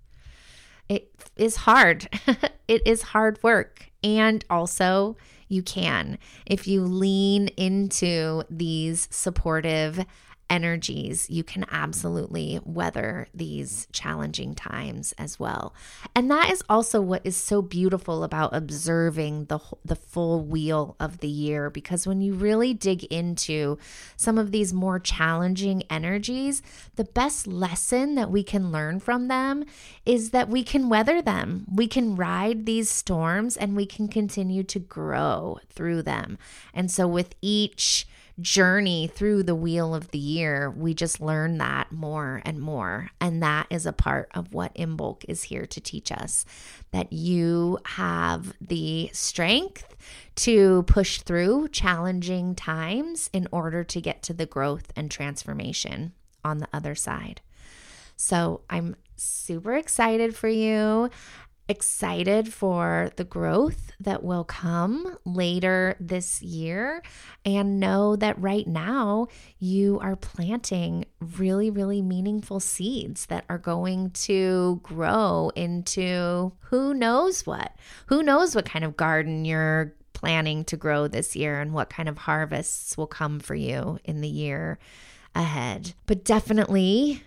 It 0.88 1.10
is 1.36 1.56
hard. 1.56 2.08
it 2.68 2.86
is 2.86 3.02
hard 3.02 3.42
work. 3.42 3.90
And 4.02 4.44
also, 4.48 5.16
you 5.48 5.62
can 5.62 6.18
if 6.44 6.66
you 6.66 6.82
lean 6.82 7.48
into 7.48 8.42
these 8.50 9.08
supportive 9.10 10.04
energies, 10.48 11.28
you 11.28 11.42
can 11.42 11.64
absolutely 11.70 12.60
weather 12.64 13.28
these 13.34 13.88
challenging 13.92 14.54
times 14.54 15.12
as 15.18 15.38
well. 15.38 15.74
And 16.14 16.30
that 16.30 16.50
is 16.50 16.62
also 16.68 17.00
what 17.00 17.24
is 17.24 17.36
so 17.36 17.62
beautiful 17.62 18.24
about 18.24 18.54
observing 18.54 19.46
the 19.46 19.58
the 19.84 19.96
full 19.96 20.44
wheel 20.44 20.96
of 21.00 21.18
the 21.18 21.28
year 21.28 21.70
because 21.70 22.06
when 22.06 22.20
you 22.20 22.34
really 22.34 22.74
dig 22.74 23.04
into 23.04 23.78
some 24.16 24.38
of 24.38 24.52
these 24.52 24.72
more 24.72 24.98
challenging 24.98 25.82
energies, 25.90 26.62
the 26.96 27.04
best 27.04 27.46
lesson 27.46 28.14
that 28.14 28.30
we 28.30 28.42
can 28.42 28.70
learn 28.70 29.00
from 29.00 29.28
them 29.28 29.64
is 30.04 30.30
that 30.30 30.48
we 30.48 30.62
can 30.62 30.88
weather 30.88 31.20
them. 31.20 31.66
We 31.72 31.86
can 31.88 32.16
ride 32.16 32.66
these 32.66 32.88
storms 32.88 33.56
and 33.56 33.76
we 33.76 33.86
can 33.86 34.08
continue 34.08 34.62
to 34.64 34.78
grow 34.78 35.58
through 35.70 36.02
them. 36.02 36.38
And 36.72 36.90
so 36.90 37.06
with 37.06 37.34
each 37.40 38.06
journey 38.40 39.06
through 39.06 39.42
the 39.42 39.54
wheel 39.54 39.94
of 39.94 40.10
the 40.10 40.18
year, 40.18 40.70
we 40.70 40.94
just 40.94 41.20
learn 41.20 41.58
that 41.58 41.90
more 41.90 42.42
and 42.44 42.60
more. 42.60 43.10
And 43.20 43.42
that 43.42 43.66
is 43.70 43.86
a 43.86 43.92
part 43.92 44.30
of 44.34 44.52
what 44.52 44.74
Imbolc 44.74 45.24
is 45.28 45.44
here 45.44 45.66
to 45.66 45.80
teach 45.80 46.12
us 46.12 46.44
that 46.90 47.12
you 47.12 47.78
have 47.84 48.52
the 48.60 49.10
strength 49.12 49.96
to 50.36 50.82
push 50.84 51.22
through 51.22 51.68
challenging 51.68 52.54
times 52.54 53.30
in 53.32 53.48
order 53.50 53.82
to 53.84 54.00
get 54.00 54.22
to 54.24 54.34
the 54.34 54.46
growth 54.46 54.92
and 54.94 55.10
transformation 55.10 56.12
on 56.44 56.58
the 56.58 56.68
other 56.72 56.94
side. 56.94 57.40
So 58.16 58.62
I'm 58.68 58.96
super 59.16 59.74
excited 59.74 60.36
for 60.36 60.48
you 60.48 61.10
excited 61.68 62.52
for 62.52 63.10
the 63.16 63.24
growth 63.24 63.92
that 63.98 64.22
will 64.22 64.44
come 64.44 65.16
later 65.24 65.96
this 65.98 66.42
year 66.42 67.02
and 67.44 67.80
know 67.80 68.14
that 68.16 68.40
right 68.40 68.66
now 68.66 69.26
you 69.58 69.98
are 70.00 70.16
planting 70.16 71.04
really, 71.20 71.70
really 71.70 72.02
meaningful 72.02 72.60
seeds 72.60 73.26
that 73.26 73.44
are 73.48 73.58
going 73.58 74.10
to 74.10 74.80
grow 74.82 75.50
into 75.56 76.52
who 76.60 76.94
knows 76.94 77.46
what. 77.46 77.74
Who 78.06 78.22
knows 78.22 78.54
what 78.54 78.66
kind 78.66 78.84
of 78.84 78.96
garden 78.96 79.44
you're 79.44 79.94
planning 80.12 80.64
to 80.64 80.76
grow 80.76 81.08
this 81.08 81.36
year 81.36 81.60
and 81.60 81.72
what 81.72 81.90
kind 81.90 82.08
of 82.08 82.18
harvests 82.18 82.96
will 82.96 83.06
come 83.06 83.38
for 83.40 83.54
you 83.54 83.98
in 84.04 84.20
the 84.20 84.28
year 84.28 84.78
ahead. 85.34 85.94
But 86.06 86.24
definitely 86.24 87.22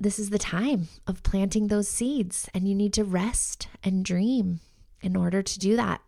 this 0.00 0.18
is 0.18 0.30
the 0.30 0.38
time 0.38 0.88
of 1.06 1.22
planting 1.22 1.66
those 1.66 1.88
seeds, 1.88 2.48
and 2.54 2.68
you 2.68 2.74
need 2.74 2.92
to 2.94 3.04
rest 3.04 3.68
and 3.82 4.04
dream 4.04 4.60
in 5.00 5.16
order 5.16 5.42
to 5.42 5.58
do 5.58 5.76
that. 5.76 6.00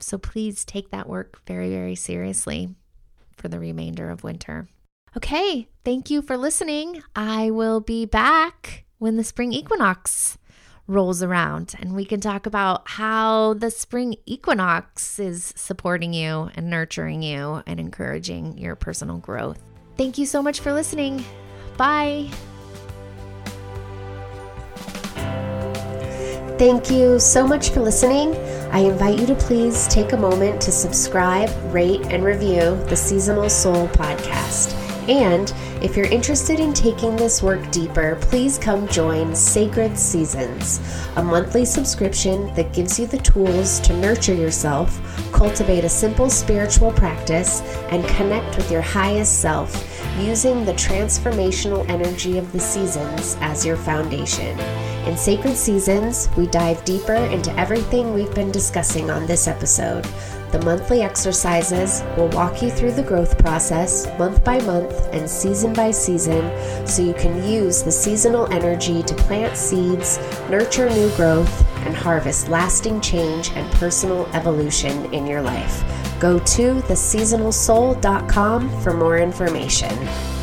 So 0.00 0.18
please 0.18 0.64
take 0.64 0.90
that 0.90 1.08
work 1.08 1.40
very, 1.46 1.70
very 1.70 1.94
seriously 1.94 2.74
for 3.36 3.48
the 3.48 3.58
remainder 3.58 4.10
of 4.10 4.24
winter. 4.24 4.68
Okay, 5.16 5.68
thank 5.84 6.10
you 6.10 6.22
for 6.22 6.36
listening. 6.36 7.02
I 7.14 7.50
will 7.50 7.80
be 7.80 8.04
back 8.04 8.84
when 8.98 9.16
the 9.16 9.24
spring 9.24 9.52
equinox 9.52 10.38
rolls 10.86 11.22
around 11.22 11.74
and 11.78 11.94
we 11.94 12.04
can 12.04 12.20
talk 12.20 12.46
about 12.46 12.88
how 12.90 13.54
the 13.54 13.70
spring 13.70 14.16
equinox 14.26 15.18
is 15.18 15.54
supporting 15.56 16.12
you 16.12 16.50
and 16.54 16.68
nurturing 16.68 17.22
you 17.22 17.62
and 17.66 17.80
encouraging 17.80 18.58
your 18.58 18.76
personal 18.76 19.16
growth. 19.18 19.62
Thank 19.96 20.18
you 20.18 20.26
so 20.26 20.42
much 20.42 20.60
for 20.60 20.72
listening. 20.72 21.24
Bye. 21.76 22.30
Thank 26.56 26.88
you 26.88 27.18
so 27.18 27.48
much 27.48 27.70
for 27.70 27.80
listening. 27.80 28.32
I 28.70 28.78
invite 28.78 29.18
you 29.18 29.26
to 29.26 29.34
please 29.34 29.88
take 29.88 30.12
a 30.12 30.16
moment 30.16 30.62
to 30.62 30.70
subscribe, 30.70 31.50
rate, 31.74 32.02
and 32.12 32.22
review 32.22 32.76
the 32.84 32.94
Seasonal 32.94 33.50
Soul 33.50 33.88
podcast. 33.88 34.72
And 35.08 35.52
if 35.82 35.96
you're 35.96 36.06
interested 36.06 36.60
in 36.60 36.72
taking 36.72 37.16
this 37.16 37.42
work 37.42 37.68
deeper, 37.72 38.16
please 38.20 38.56
come 38.56 38.86
join 38.86 39.34
Sacred 39.34 39.98
Seasons, 39.98 40.80
a 41.16 41.24
monthly 41.24 41.64
subscription 41.64 42.54
that 42.54 42.72
gives 42.72 43.00
you 43.00 43.08
the 43.08 43.18
tools 43.18 43.80
to 43.80 43.96
nurture 43.98 44.32
yourself, 44.32 44.96
cultivate 45.32 45.82
a 45.82 45.88
simple 45.88 46.30
spiritual 46.30 46.92
practice, 46.92 47.62
and 47.90 48.06
connect 48.06 48.56
with 48.56 48.70
your 48.70 48.80
highest 48.80 49.40
self 49.40 49.74
using 50.20 50.64
the 50.64 50.72
transformational 50.74 51.86
energy 51.88 52.38
of 52.38 52.52
the 52.52 52.60
seasons 52.60 53.36
as 53.40 53.66
your 53.66 53.76
foundation. 53.76 54.56
In 55.06 55.18
Sacred 55.18 55.54
Seasons, 55.54 56.30
we 56.34 56.46
dive 56.46 56.82
deeper 56.86 57.12
into 57.12 57.54
everything 57.58 58.14
we've 58.14 58.34
been 58.34 58.50
discussing 58.50 59.10
on 59.10 59.26
this 59.26 59.46
episode. 59.46 60.02
The 60.50 60.64
monthly 60.64 61.02
exercises 61.02 62.02
will 62.16 62.28
walk 62.28 62.62
you 62.62 62.70
through 62.70 62.92
the 62.92 63.02
growth 63.02 63.36
process 63.36 64.06
month 64.18 64.42
by 64.42 64.62
month 64.62 64.94
and 65.12 65.28
season 65.28 65.74
by 65.74 65.90
season 65.90 66.50
so 66.86 67.02
you 67.02 67.12
can 67.12 67.46
use 67.46 67.82
the 67.82 67.92
seasonal 67.92 68.50
energy 68.50 69.02
to 69.02 69.14
plant 69.14 69.58
seeds, 69.58 70.18
nurture 70.48 70.88
new 70.88 71.14
growth, 71.16 71.66
and 71.84 71.94
harvest 71.94 72.48
lasting 72.48 73.02
change 73.02 73.50
and 73.50 73.70
personal 73.72 74.26
evolution 74.32 75.12
in 75.12 75.26
your 75.26 75.42
life. 75.42 75.84
Go 76.18 76.38
to 76.38 76.80
theseasonalsoul.com 76.80 78.80
for 78.80 78.94
more 78.94 79.18
information. 79.18 80.33